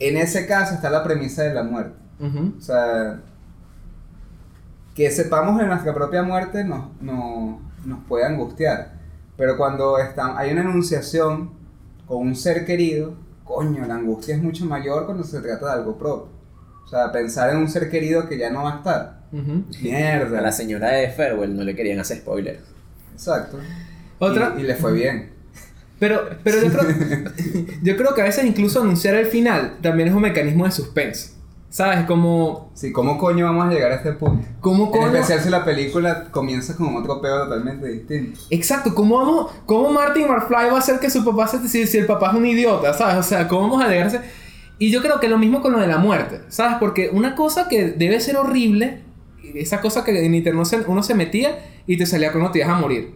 [0.00, 1.96] en ese caso está la premisa de la muerte.
[2.58, 3.20] O sea,
[4.94, 8.92] que sepamos de nuestra propia muerte nos, no- nos puede angustiar.
[9.36, 11.52] Pero cuando está, hay una enunciación
[12.06, 15.96] con un ser querido, coño, la angustia es mucho mayor cuando se trata de algo
[15.96, 16.28] propio.
[16.84, 19.17] O sea, pensar en un ser querido que ya no va a estar.
[19.32, 19.64] Ujú.
[19.78, 20.40] A Mierda.
[20.40, 22.60] la señora de Farewell no le querían hacer spoilers.
[23.12, 23.58] Exacto.
[24.18, 25.30] Otra, Y, y le fue bien.
[25.98, 26.84] Pero, pero yo, creo,
[27.82, 31.32] yo creo que a veces incluso anunciar el final también es un mecanismo de suspense.
[31.70, 32.06] ¿Sabes?
[32.06, 34.46] Como, Sí, ¿cómo coño vamos a llegar a este punto?
[34.60, 35.06] ¿cómo En coño?
[35.08, 38.40] especial si la película comienza con otro pedo totalmente distinto.
[38.48, 41.68] Exacto, ¿cómo, vamos, ¿cómo Martin McFly va a hacer que su papá se...
[41.68, 43.16] Si, si el papá es un idiota, ¿sabes?
[43.16, 44.20] O sea, ¿cómo vamos a llegarse?
[44.78, 46.78] Y yo creo que lo mismo con lo de la muerte, ¿sabes?
[46.80, 49.02] Porque una cosa que debe ser horrible,
[49.54, 52.80] esa cosa que en internet uno se metía y te salía cuando te ibas a
[52.80, 53.10] morir.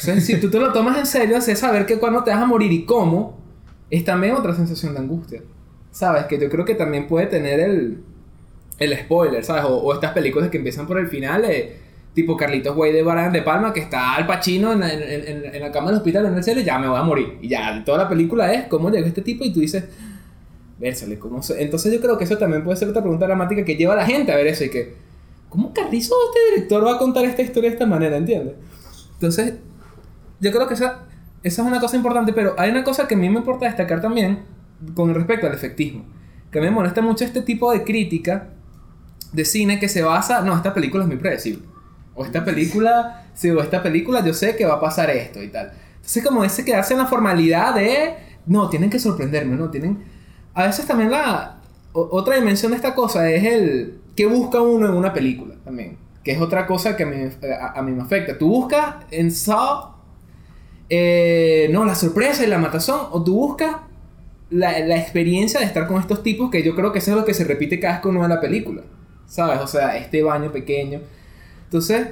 [0.00, 2.46] Entonces, si tú te lo tomas en serio, es saber que cuando te vas a
[2.46, 3.38] morir y cómo,
[3.90, 5.42] es también otra sensación de angustia.
[5.92, 6.24] ¿Sabes?
[6.26, 8.00] Que yo creo que también puede tener el,
[8.78, 9.64] el spoiler, ¿sabes?
[9.64, 11.76] O, o estas películas que empiezan por el final, eh,
[12.14, 15.60] tipo Carlitos Way de Brian De Palma, que está al Pacino en, en, en- en
[15.62, 17.38] la cama del hospital en el cielo y ya me voy a morir.
[17.40, 19.84] Y ya, toda la película es cómo llegó este tipo y tú dices,
[20.78, 23.76] vérsale, ¿cómo se-?" Entonces yo creo que eso también puede ser otra pregunta dramática que
[23.76, 24.94] lleva a la gente a ver eso y que,
[25.56, 28.54] ¿cómo carrizo este director va a contar esta historia de esta manera, ¿entiendes?
[29.14, 29.54] Entonces,
[30.38, 31.06] yo creo que esa,
[31.42, 34.02] esa es una cosa importante, pero hay una cosa que a mí me importa destacar
[34.02, 34.40] también
[34.94, 36.04] con respecto al efectismo.
[36.50, 38.50] Que a mí me molesta mucho este tipo de crítica
[39.32, 41.62] de cine que se basa, no, esta película es muy predecible.
[42.14, 45.48] O esta película, sí, o esta película yo sé que va a pasar esto y
[45.48, 45.72] tal.
[45.96, 48.14] Entonces como ese quedarse en la formalidad de,
[48.46, 50.04] no, tienen que sorprenderme, no, tienen...
[50.54, 51.58] A veces también la
[51.92, 55.98] o- otra dimensión de esta cosa es el que busca uno en una película también.
[56.24, 57.16] Que es otra cosa que a mí,
[57.60, 58.36] a, a mí me afecta.
[58.36, 59.94] Tú buscas en Saw,
[60.88, 63.76] eh, no, la sorpresa y la matazón, o tú buscas
[64.50, 67.24] la, la experiencia de estar con estos tipos, que yo creo que eso es lo
[67.24, 68.82] que se repite cada vez que uno ve la película.
[69.26, 69.60] ¿Sabes?
[69.60, 71.00] O sea, este baño pequeño.
[71.64, 72.08] Entonces,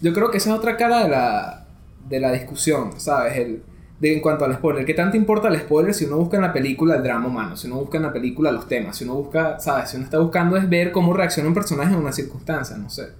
[0.00, 1.66] yo creo que esa es otra cara de la,
[2.08, 3.36] de la discusión, ¿sabes?
[3.38, 3.62] El,
[4.00, 4.84] de, en cuanto al spoiler.
[4.84, 7.56] ¿Qué tanto importa el spoiler si uno busca en la película el drama humano?
[7.56, 8.96] Si uno busca en la película los temas.
[8.96, 9.90] Si uno busca, ¿sabes?
[9.90, 13.10] Si uno está buscando es ver cómo reacciona un personaje en una circunstancia, no sé.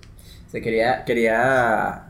[0.50, 2.04] Se quería, quería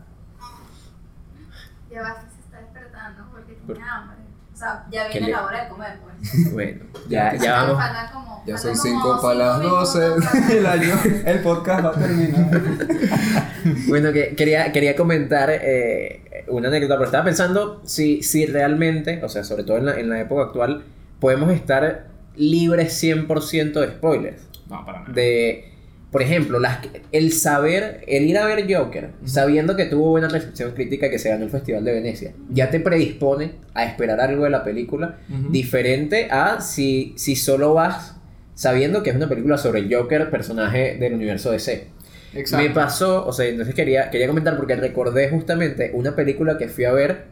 [1.91, 4.17] Ya va, que se está despertando porque Por- tiene hambre.
[4.53, 6.53] O sea, ya ¿Qué viene la hora de comer, pues.
[6.53, 7.85] Bueno, ya, ya vamos.
[8.13, 9.99] como- Ya son como 5 para las cinco 12.
[10.09, 10.95] minutos para- El año,
[11.27, 12.61] el podcast va a terminar.
[13.89, 19.29] Bueno, que quería, quería comentar eh, una anécdota, pero estaba pensando si, si realmente, o
[19.29, 20.85] sea, sobre todo en la, en la época actual,
[21.21, 24.43] podemos estar libres 100% de spoilers.
[24.69, 25.13] No, para nada.
[25.13, 25.75] De,
[26.11, 26.79] por ejemplo, las,
[27.11, 31.29] el saber, el ir a ver Joker, sabiendo que tuvo buena recepción crítica que se
[31.29, 35.19] ganó el Festival de Venecia, ya te predispone a esperar algo de la película
[35.51, 38.15] diferente a si, si solo vas
[38.55, 41.89] sabiendo que es una película sobre el Joker, personaje del universo DC.
[42.35, 42.67] Exacto.
[42.67, 46.85] Me pasó, o sea, entonces quería, quería comentar porque recordé justamente una película que fui
[46.85, 47.27] a ver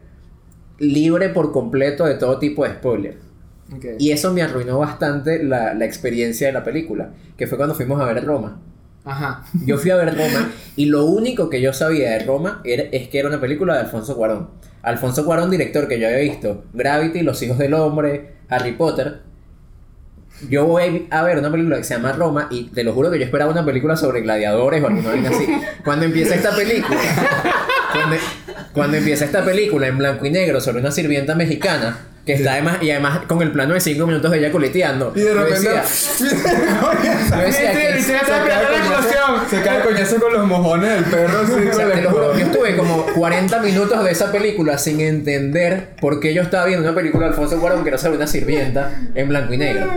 [0.79, 3.17] libre por completo de todo tipo de spoilers.
[3.97, 7.99] Y eso me arruinó bastante la, la experiencia de la película, que fue cuando fuimos
[7.99, 8.61] a ver Roma.
[9.05, 9.43] Ajá.
[9.65, 13.09] Yo fui a ver Roma y lo único que yo sabía de Roma era, es
[13.09, 14.49] que era una película de Alfonso Cuarón.
[14.81, 19.21] Alfonso Cuarón, director que yo había visto Gravity, Los Hijos del Hombre, Harry Potter.
[20.49, 23.19] Yo voy a ver una película que se llama Roma y te lo juro que
[23.19, 25.47] yo esperaba una película sobre gladiadores o vaina así.
[25.83, 26.99] Cuando empieza esta película,
[27.93, 28.15] cuando,
[28.73, 32.77] cuando empieza esta película en blanco y negro sobre una sirvienta mexicana que está además
[32.81, 35.11] y además con el plano de 5 minutos de ella coleteando.
[35.15, 35.63] Y de repente.
[35.63, 38.13] yo decía Sí, sí, se,
[39.49, 41.53] sí, cae el coñazo, con los mojones del perro así.
[41.71, 45.95] O sea, te lo juro, yo estuve como 40 minutos de esa película sin entender
[45.99, 48.91] por qué yo estaba viendo una película de Alfonso Cuarón que era sobre una sirvienta
[49.15, 49.91] en blanco y negro.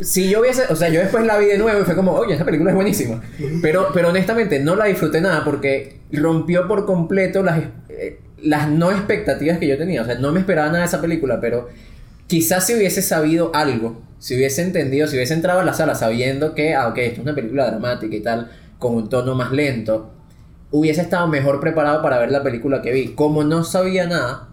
[0.00, 2.32] Si yo hubiese, o sea, yo después la vi de nuevo y fue como, oye,
[2.32, 3.20] esta película es buenísima.
[3.60, 8.90] Pero, pero honestamente no la disfruté nada porque rompió por completo las, eh, las no
[8.90, 10.02] expectativas que yo tenía.
[10.02, 11.68] O sea, no me esperaba nada de esa película, pero
[12.26, 16.54] quizás si hubiese sabido algo, si hubiese entendido, si hubiese entrado a la sala sabiendo
[16.54, 20.12] que, ah, ok, esto es una película dramática y tal, con un tono más lento,
[20.70, 23.14] hubiese estado mejor preparado para ver la película que vi.
[23.14, 24.48] Como no sabía nada,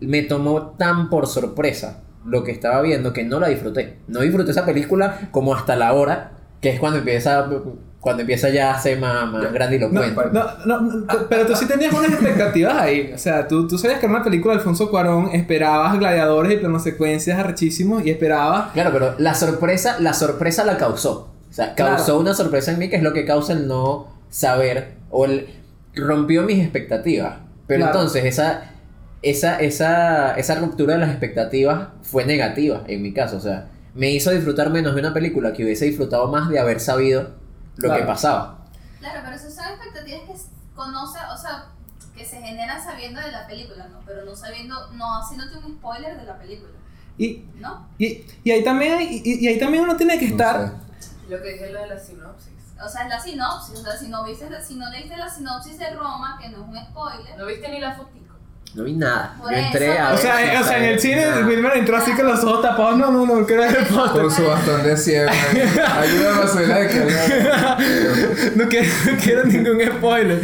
[0.00, 3.98] me tomó tan por sorpresa lo que estaba viendo que no la disfruté.
[4.06, 7.48] No disfruté esa película como hasta la hora, que es cuando empieza
[8.00, 10.14] cuando empieza ya a ser más, más grandilocuente.
[10.32, 13.10] no, no, no, pero tú sí tenías unas expectativas ahí.
[13.14, 16.56] O sea, tú, tú sabías que era una película de Alfonso Cuarón, esperabas gladiadores y
[16.58, 18.70] planos secuencias arrechísimos y esperabas.
[18.72, 21.32] Claro, pero la sorpresa, la sorpresa la causó.
[21.50, 22.20] O sea, causó Claro.
[22.20, 25.46] una sorpresa en mí que es lo que causa el no saber o el
[25.94, 27.38] rompió mis expectativas.
[27.66, 27.98] Pero Claro.
[27.98, 28.72] entonces esa
[29.22, 33.38] esa, esa, esa ruptura de las expectativas fue negativa en mi caso.
[33.38, 36.78] O sea, me hizo disfrutar menos de una película que hubiese disfrutado más de haber
[36.78, 37.30] sabido
[37.78, 38.00] lo Claro.
[38.02, 38.58] que pasaba.
[38.98, 41.66] Claro, pero esas son expectativas que conoce, o sea,
[42.14, 44.00] que se generan sabiendo de la película, ¿no?
[44.04, 46.72] Pero no sabiendo, no haciéndote un spoiler de la película,
[47.16, 47.88] Y, ¿no?
[47.98, 50.72] y, y ahí también hay- y, y ahí también uno tiene que No estar.
[51.00, 51.08] sé.
[51.28, 52.52] Lo que dije lo de la sinopsis.
[52.84, 55.78] O sea, es la sinopsis, o sea, si no, viste, si no leíste la sinopsis
[55.78, 58.27] de Roma, que no es un spoiler, No viste ni la fotico.
[58.74, 59.34] No vi nada.
[59.40, 61.26] Por Yo entré eso, a O ver sea, si eh, o sea, en el cine
[61.26, 61.46] Nada.
[61.46, 62.98] Wilmer entró así con los ojos tapados.
[62.98, 64.22] No, no, no, quiero ver el póster.
[64.22, 65.30] Con su bastón de ciego.
[65.30, 67.78] Ayúdame a subir la escalera.
[68.56, 70.42] no, quiero, no quiero ningún spoiler.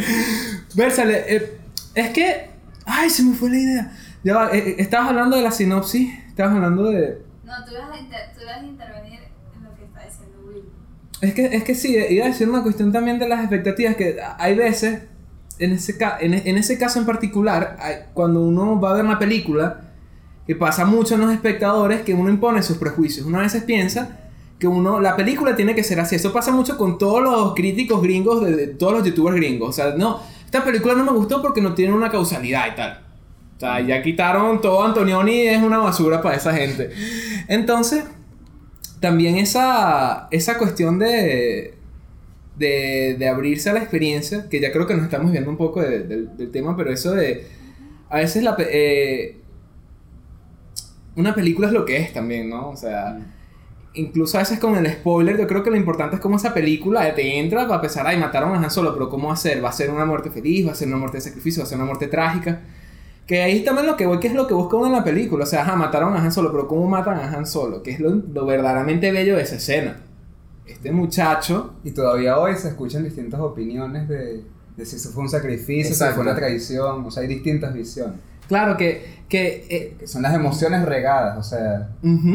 [0.73, 1.57] Versale, eh,
[1.93, 2.49] es que.
[2.85, 3.91] Ay, se me fue la idea.
[4.23, 6.11] Ya va, eh, eh, estabas hablando de la sinopsis.
[6.27, 7.19] Estabas hablando de.
[7.43, 9.19] no, tú ibas a, inter- tú ibas a intervenir
[9.55, 10.63] en lo que está diciendo Will.
[11.21, 13.95] Es que, es que sí, iba a decir una cuestión también de las expectativas.
[13.95, 15.03] Que hay veces,
[15.59, 17.77] en ese, en, en ese caso en particular,
[18.13, 19.81] cuando uno va a ver una película,
[20.47, 23.25] que pasa mucho en los espectadores, que uno impone sus prejuicios.
[23.25, 24.19] Uno a veces piensa
[24.59, 26.15] que uno, la película tiene que ser así.
[26.15, 29.69] Eso pasa mucho con todos los críticos gringos, de, todos los youtubers gringos.
[29.69, 33.01] O sea, no, esta película no me gustó porque no tiene una causalidad y tal.
[33.57, 36.91] O sea, ya quitaron todo Antonioni es una basura para esa gente.
[37.47, 38.03] Entonces,
[38.99, 41.75] también esa, esa cuestión de,
[42.57, 45.81] de, de abrirse a la experiencia, que ya creo que nos estamos viendo un poco
[45.81, 47.45] de- del- del tema, pero eso de,
[48.09, 49.37] a veces la, eh,
[51.15, 52.69] una película es lo que es también, ¿no?
[52.69, 53.17] O sea,
[53.93, 57.13] incluso a veces con el spoiler, yo creo que lo importante es cómo esa película
[57.15, 59.63] te entra para pensar, ay, mataron a Han Solo, pero ¿cómo ser?
[59.63, 60.67] ¿Va a ser una muerte feliz?
[60.67, 61.61] ¿Va a ser una muerte de sacrificio?
[61.61, 62.61] ¿Va a ser una muerte trágica?
[63.25, 65.45] Que ahí también lo que voy, que es lo que busca uno en la película.
[65.45, 67.81] O sea, ajá, mataron a Han Solo, pero ¿cómo matan a Han Solo?
[67.81, 70.01] Que es lo, lo verdaderamente bello de esa escena.
[70.65, 71.75] Este muchacho.
[71.83, 74.43] Y todavía hoy se escuchan distintas opiniones de,
[74.75, 76.15] de si eso fue un sacrificio, si Exacto.
[76.15, 77.05] fue una traición.
[77.05, 78.19] O sea, hay distintas visiones.
[78.47, 79.23] Claro que.
[79.29, 81.89] que eh, son las emociones regadas, o sea,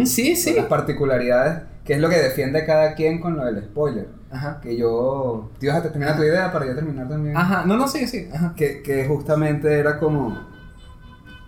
[0.04, 0.54] sí, son sí.
[0.56, 4.08] las particularidades, que es lo que defiende cada quien con lo del spoiler.
[4.30, 4.60] Ajá.
[4.60, 5.50] Que yo.
[5.58, 7.36] ¿Te ibas a terminar tu idea para yo terminar también?
[7.36, 8.28] Ajá, no, no, sí, sí.
[8.32, 8.54] Ajá.
[8.56, 10.49] Que, que justamente era como.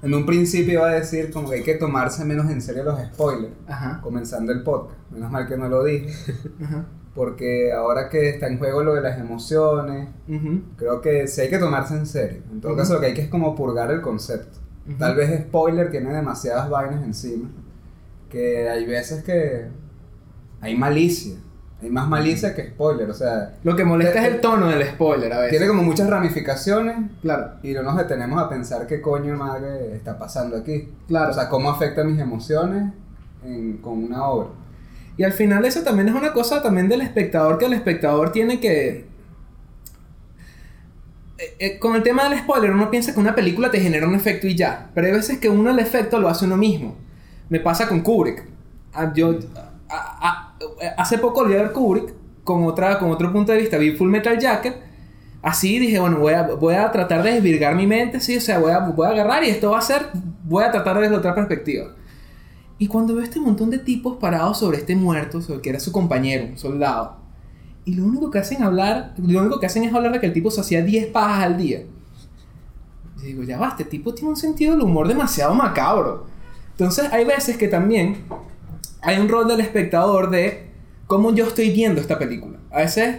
[0.02, 2.98] En un principio iba a decir como que hay que tomarse menos en serio los
[3.00, 4.00] spoilers, Ajá.
[4.02, 4.98] comenzando el podcast.
[5.10, 6.12] Menos mal que no lo dije,
[6.64, 6.86] Ajá.
[7.14, 11.50] porque ahora que está en juego lo de las emociones, ujú, creo que sí hay
[11.50, 12.42] que tomarse en serio.
[12.50, 12.80] En todo Ujú.
[12.80, 14.58] caso, lo que hay que es como purgar el concepto.
[14.88, 14.98] ujú.
[14.98, 17.48] Tal vez spoiler tiene demasiadas vainas encima,
[18.28, 19.66] que hay veces que
[20.60, 21.36] hay malicia.
[21.82, 25.32] Hay más malicia que spoiler, o sea, Lo que molesta es el tono del spoiler
[25.32, 25.50] a veces.
[25.50, 30.16] tiene como muchas ramificaciones Claro, y no nos detenemos a pensar qué coño madre está
[30.18, 30.88] pasando aquí.
[31.08, 31.30] claro.
[31.32, 32.92] O sea, cómo afecta mis emociones
[33.44, 34.48] en- con una obra.
[35.16, 38.60] Y al final eso también es una cosa también del espectador, que el espectador tiene
[38.60, 39.06] que...
[41.38, 44.14] Eh, eh, con el tema del spoiler, uno piensa que una película te genera un
[44.14, 44.90] efecto y ya.
[44.94, 46.96] Pero hay veces que uno el efecto lo hace uno mismo.
[47.48, 48.44] Me pasa con Kubrick.
[48.94, 49.34] Ah, Yo,
[49.88, 50.51] a- a-
[50.96, 53.78] hace poco volví a ver Kubrick con, otra, con otro punto de vista.
[53.78, 54.76] Vi Full Metal Jacket.
[55.42, 58.60] Así dije, bueno, voy a, voy a tratar de desvirgar mi mente, sí, o sea,
[58.60, 60.06] voy a, voy a agarrar y esto va a ser,
[60.44, 61.96] voy a tratar de desde otra perspectiva.
[62.78, 65.90] Y cuando veo este montón de tipos parados sobre este muerto, sobre que era su
[65.90, 67.16] compañero, un soldado,
[67.84, 70.32] y lo único que hacen hablar, lo único que hacen es hablar de que el
[70.32, 71.82] tipo se hacía 10 pajas al día.
[73.16, 76.26] Yo digo, ya va, este tipo tiene un sentido del humor demasiado macabro.
[76.70, 78.24] Entonces hay veces que también
[79.02, 80.66] hay un rol del espectador de
[81.06, 82.58] cómo yo estoy viendo esta película.
[82.70, 83.16] A veces,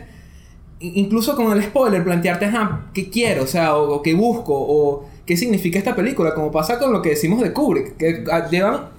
[0.80, 2.50] incluso con el spoiler, plantearte,
[2.94, 3.44] ¿qué quiero?
[3.44, 7.10] O sea, o, qué busco, o qué significa esta película, como pasa con lo que
[7.10, 8.90] decimos de Kubrick, que ah, llevan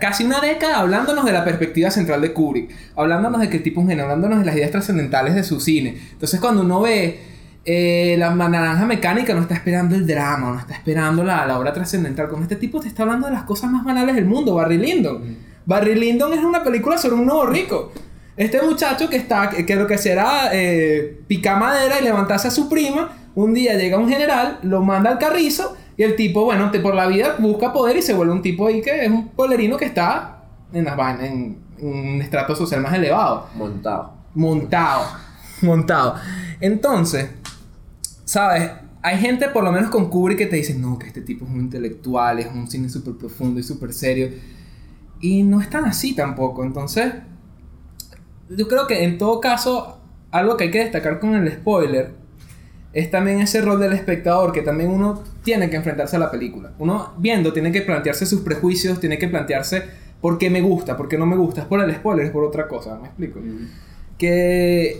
[0.00, 3.90] casi una década hablándonos de la perspectiva central de Kubrick, hablándonos de el tipo un
[3.90, 5.98] hablándonos de las ideas trascendentales de su cine.
[6.12, 7.18] Entonces, cuando uno ve
[7.64, 11.72] eh, la naranja mecánica, no está esperando el drama, no está esperando la, la obra
[11.72, 12.28] trascendental.
[12.28, 15.53] Con este tipo te está hablando de las cosas más banales del mundo, Barry Lyndon.
[15.66, 17.92] Barry Lyndon es una película sobre un nuevo rico.
[18.36, 22.68] Este muchacho que está, que, lo que será eh, picar madera y levantarse a su
[22.68, 26.80] prima, un día llega un general, lo manda al carrizo y el tipo, bueno, te,
[26.80, 29.76] por la vida busca poder y se vuelve un tipo ahí que es un polerino
[29.76, 30.42] que está
[30.72, 34.12] en un estrato social más elevado Montado.
[34.34, 35.04] montado.
[35.62, 36.16] Montado.
[36.60, 37.30] Entonces,
[38.24, 38.70] ¿sabes?
[39.02, 41.50] Hay gente, por lo menos con Kubrick, que te dice, no, que este tipo es
[41.50, 44.30] un intelectual, es un cine súper profundo y súper serio.
[45.24, 46.64] Y no es tan así tampoco.
[46.64, 47.14] Entonces,
[48.50, 49.98] yo creo que en todo caso,
[50.30, 52.10] algo que hay que destacar con el spoiler
[52.92, 56.72] es también ese rol del espectador, que también uno tiene que enfrentarse a la película.
[56.78, 59.84] Uno viendo tiene que plantearse sus prejuicios, tiene que plantearse
[60.20, 61.62] por qué me gusta, por qué no me gusta.
[61.62, 63.40] Es por el spoiler, es por otra cosa, ¿me explico?
[64.18, 64.98] que eh,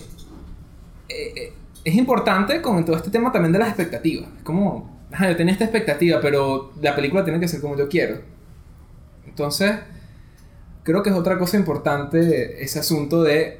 [1.37, 1.53] eh,
[1.85, 4.31] es importante con todo este tema también de las expectativas.
[4.39, 7.91] Es como, ajá, yo tenía esta expectativa, pero la película tiene que ser como yo
[7.91, 8.23] quiero.
[9.27, 9.73] Entonces,
[10.85, 13.59] creo que es otra cosa importante ese asunto de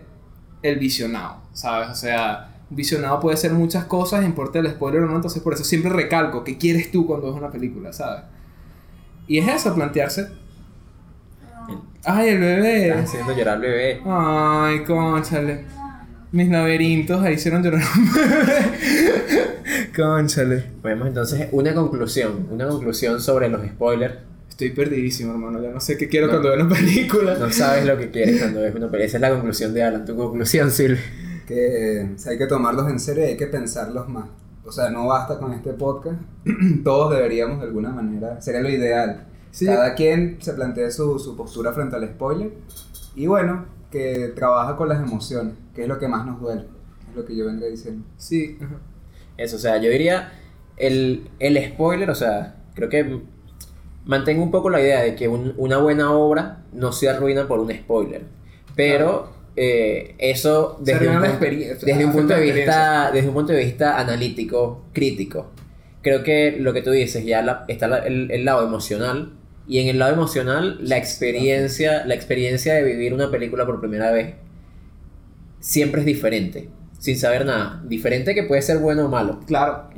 [0.63, 1.89] el visionado, ¿sabes?
[1.89, 5.55] O sea, un visionado puede ser muchas cosas, importa el spoiler o no, entonces por
[5.55, 8.23] eso siempre recalco, ¿qué quieres tú cuando ves una película, ¿sabes?
[9.27, 10.29] Y es eso, plantearse.
[12.05, 12.89] Ay, el bebé.
[12.89, 14.03] Estás haciendo llorar al bebé.
[14.05, 15.65] Ay, conchale.
[16.33, 17.83] Mis laberintos ahí hicieron llorar.
[19.97, 20.65] conchale.
[20.83, 22.49] Podemos entonces una conclusión.
[22.51, 24.17] Una conclusión sobre los spoilers.
[24.55, 25.61] Estoy perdidísimo, hermano.
[25.61, 26.35] Ya no sé qué quiero No.
[26.35, 27.35] cuando veo una película.
[27.37, 29.05] No sabes lo que quieres cuando ves una película.
[29.05, 30.05] Esa es la conclusión de Alan.
[30.05, 31.01] Tu conclusión, Silvia.
[31.45, 34.27] que eh, o sea, hay que tomarlos en serio y hay que pensarlos más.
[34.65, 36.21] O sea, no basta con este podcast.
[36.85, 39.27] Todos deberíamos de alguna manera, sería lo ideal.
[39.51, 39.67] Sí.
[39.67, 42.53] Cada quien se plantee su, su postura frente al spoiler.
[43.17, 46.63] Y bueno, que trabaja con las emociones, que es lo que más nos duele.
[47.11, 48.05] Es lo que yo vengo diciendo.
[48.17, 48.57] Sí.
[48.63, 48.77] ajá.
[49.37, 50.33] Eso, o sea, yo diría
[50.77, 53.21] el, el spoiler, o sea, creo que
[54.05, 57.59] mantengo un poco la idea de que un- una buena obra no se arruina por
[57.61, 58.23] un spoiler.
[58.77, 63.35] Pero eh, eso desde un, punto- experiencia, desde un afecta punto de vista, desde un
[63.35, 65.51] punto de vista analítico, crítico.
[66.03, 69.33] Creo que lo que tú dices, ya la- está la- el, el lado emocional.
[69.67, 74.11] Y en el lado emocional, la experiencia, la experiencia de vivir una película por primera
[74.11, 74.35] vez
[75.61, 77.83] siempre es diferente, sin saber nada.
[77.87, 79.41] Diferente que puede ser bueno o malo.
[79.47, 79.89] Claro.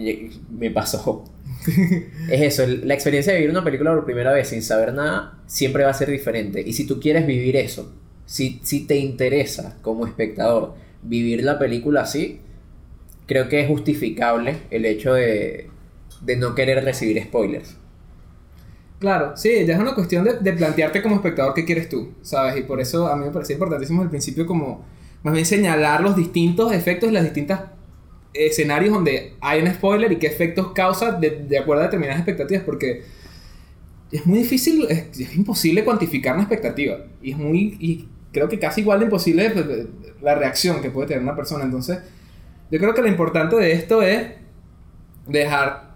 [0.51, 1.25] Me pasó.
[2.29, 5.39] es eso, el- la experiencia de vivir una película por primera vez sin saber nada
[5.47, 6.63] siempre va a ser diferente.
[6.67, 7.93] Y si tú quieres vivir eso,
[8.25, 12.41] si, si te interesa como espectador vivir la película así,
[13.27, 15.71] creo que es justificable el hecho de,
[16.23, 17.77] de no querer recibir spoilers.
[18.99, 22.57] Claro, sí, ya es una cuestión de, de plantearte como espectador qué quieres tú, ¿sabes?
[22.57, 24.85] Y por eso a mí me parecía importantísimo al principio como
[25.23, 27.61] más bien señalar los distintos efectos y las distintas
[28.39, 32.65] escenarios donde hay un spoiler y qué efectos causa de, de acuerdo a determinadas expectativas,
[32.65, 33.05] porque
[34.13, 38.59] es muy difícil, es, es imposible cuantificar una expectativa y es muy, y creo que
[38.59, 39.53] casi igual de imposible
[40.23, 41.99] la reacción que puede tener una persona, entonces
[42.71, 44.29] yo creo que lo importante de esto es
[45.27, 45.87] dejar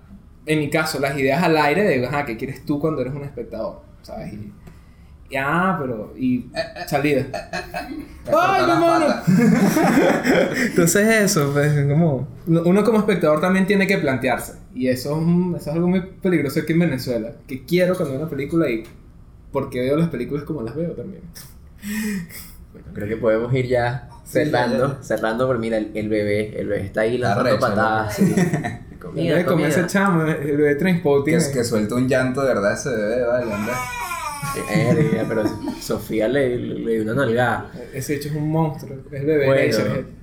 [0.47, 3.25] en mi caso, las ideas al aire de, ajá, ¿qué quieres tú cuando eres un
[3.25, 3.83] espectador?
[4.03, 4.33] ¿Sabes?
[4.33, 4.53] Y,
[5.37, 6.47] ah, pero, y
[6.87, 7.27] salida.
[8.33, 9.07] ¡Ay, mi mano!
[10.67, 14.55] Entonces eso, pues, como, uno como espectador también tiene que plantearse.
[14.75, 17.33] Y eso es, un- eso es algo muy peligroso aquí en Venezuela.
[17.47, 18.85] Que quiero cuando veo una película y
[19.53, 21.23] porque veo las películas como las veo también.
[22.73, 26.85] Bueno, creo que podemos ir ya cerrando, cerrando, pero mira, el, el bebé, el bebé
[26.87, 27.75] está ahí lanzando Arrecho, ¿no?
[27.75, 28.15] patadas.
[28.15, 28.35] sí.
[29.01, 29.87] Comida, como ese comida.
[29.87, 31.39] chamo, el bebé Trainspotting.
[31.39, 33.73] Que, que suelta un llanto de verdad ese bebé, vale, anda.
[34.69, 35.45] Verga, pero
[35.81, 37.71] Sofía le, le dio una nalgada.
[37.93, 38.97] Ese hecho es un monstruo.
[39.11, 40.21] Es bebé Bueno.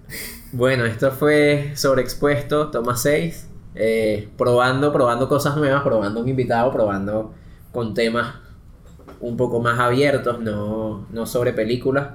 [0.53, 3.47] Bueno, esto fue Sobreexpuesto, toma 6.
[3.75, 7.33] eh, probando, probando cosas nuevas, probando un invitado, probando
[7.71, 8.35] con temas
[9.19, 12.09] un poco más abiertos, no, no sobre películas.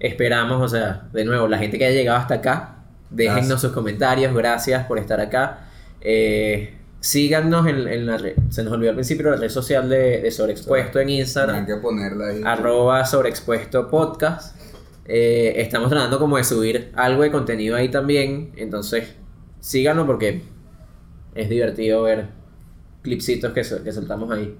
[0.00, 2.76] Esperamos, o sea, de nuevo, la gente que haya llegado hasta acá,
[3.10, 3.60] déjennos Gracias.
[3.60, 5.68] sus comentarios, gracias por estar acá.
[6.00, 6.75] Eh,
[7.06, 10.30] síganos en, en la red, se nos olvidó al principio la red social de, de
[10.32, 12.40] Sobreexpuesto en Instagram Tendrán que ponerla ahí.
[12.44, 14.60] arroba sobreexpuesto podcast.
[15.04, 18.50] Eh, estamos tratando como de subir algo de contenido ahí también.
[18.56, 19.14] Entonces,
[19.60, 20.42] síganos porque
[21.36, 22.26] es divertido ver
[23.02, 24.56] clipsitos que, que soltamos ahí.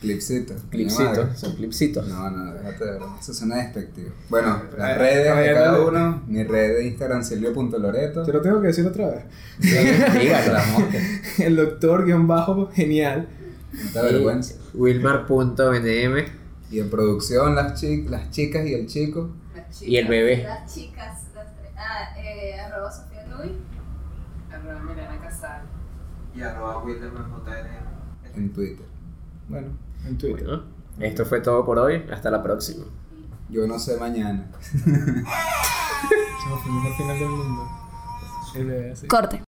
[0.00, 0.54] Clipsito.
[0.70, 1.36] Clipsitos, Madre.
[1.36, 2.06] son clipsitos.
[2.06, 3.16] No, no, déjate de broma.
[3.20, 4.10] Eso suena despectivo.
[4.28, 6.22] Bueno, las Eh, redes de cada uno.
[6.28, 8.22] Mi red de Instagram, silvio.loreto.
[8.24, 9.24] Te lo tengo que decir otra vez.
[9.58, 10.52] Dígalo.
[10.52, 10.98] La mosca.
[11.38, 13.28] El doctor guion bajo genial.
[13.72, 14.54] No te avergüenza.
[14.74, 16.24] Wilmar.nm
[16.70, 19.30] Y en producción, las, chi- las chicas y el chico.
[19.54, 20.42] Las chicas, Y el bebé.
[20.44, 21.70] Las chicas, las tres.
[21.76, 23.52] Ah, eh, arroba Sofía Luis.
[24.52, 25.62] Arroba Milena Casal.
[26.36, 28.36] Y arroba WildermanJN.
[28.36, 28.86] en Twitter.
[29.48, 29.68] Bueno,
[30.06, 30.46] En Twitter.
[30.46, 30.62] Bueno,
[31.00, 32.04] esto fue todo por hoy.
[32.12, 32.84] Hasta la próxima.
[33.48, 34.50] yo no sé mañana.
[34.62, 37.68] Somos el mejor final del mundo.
[39.08, 39.47] Corte.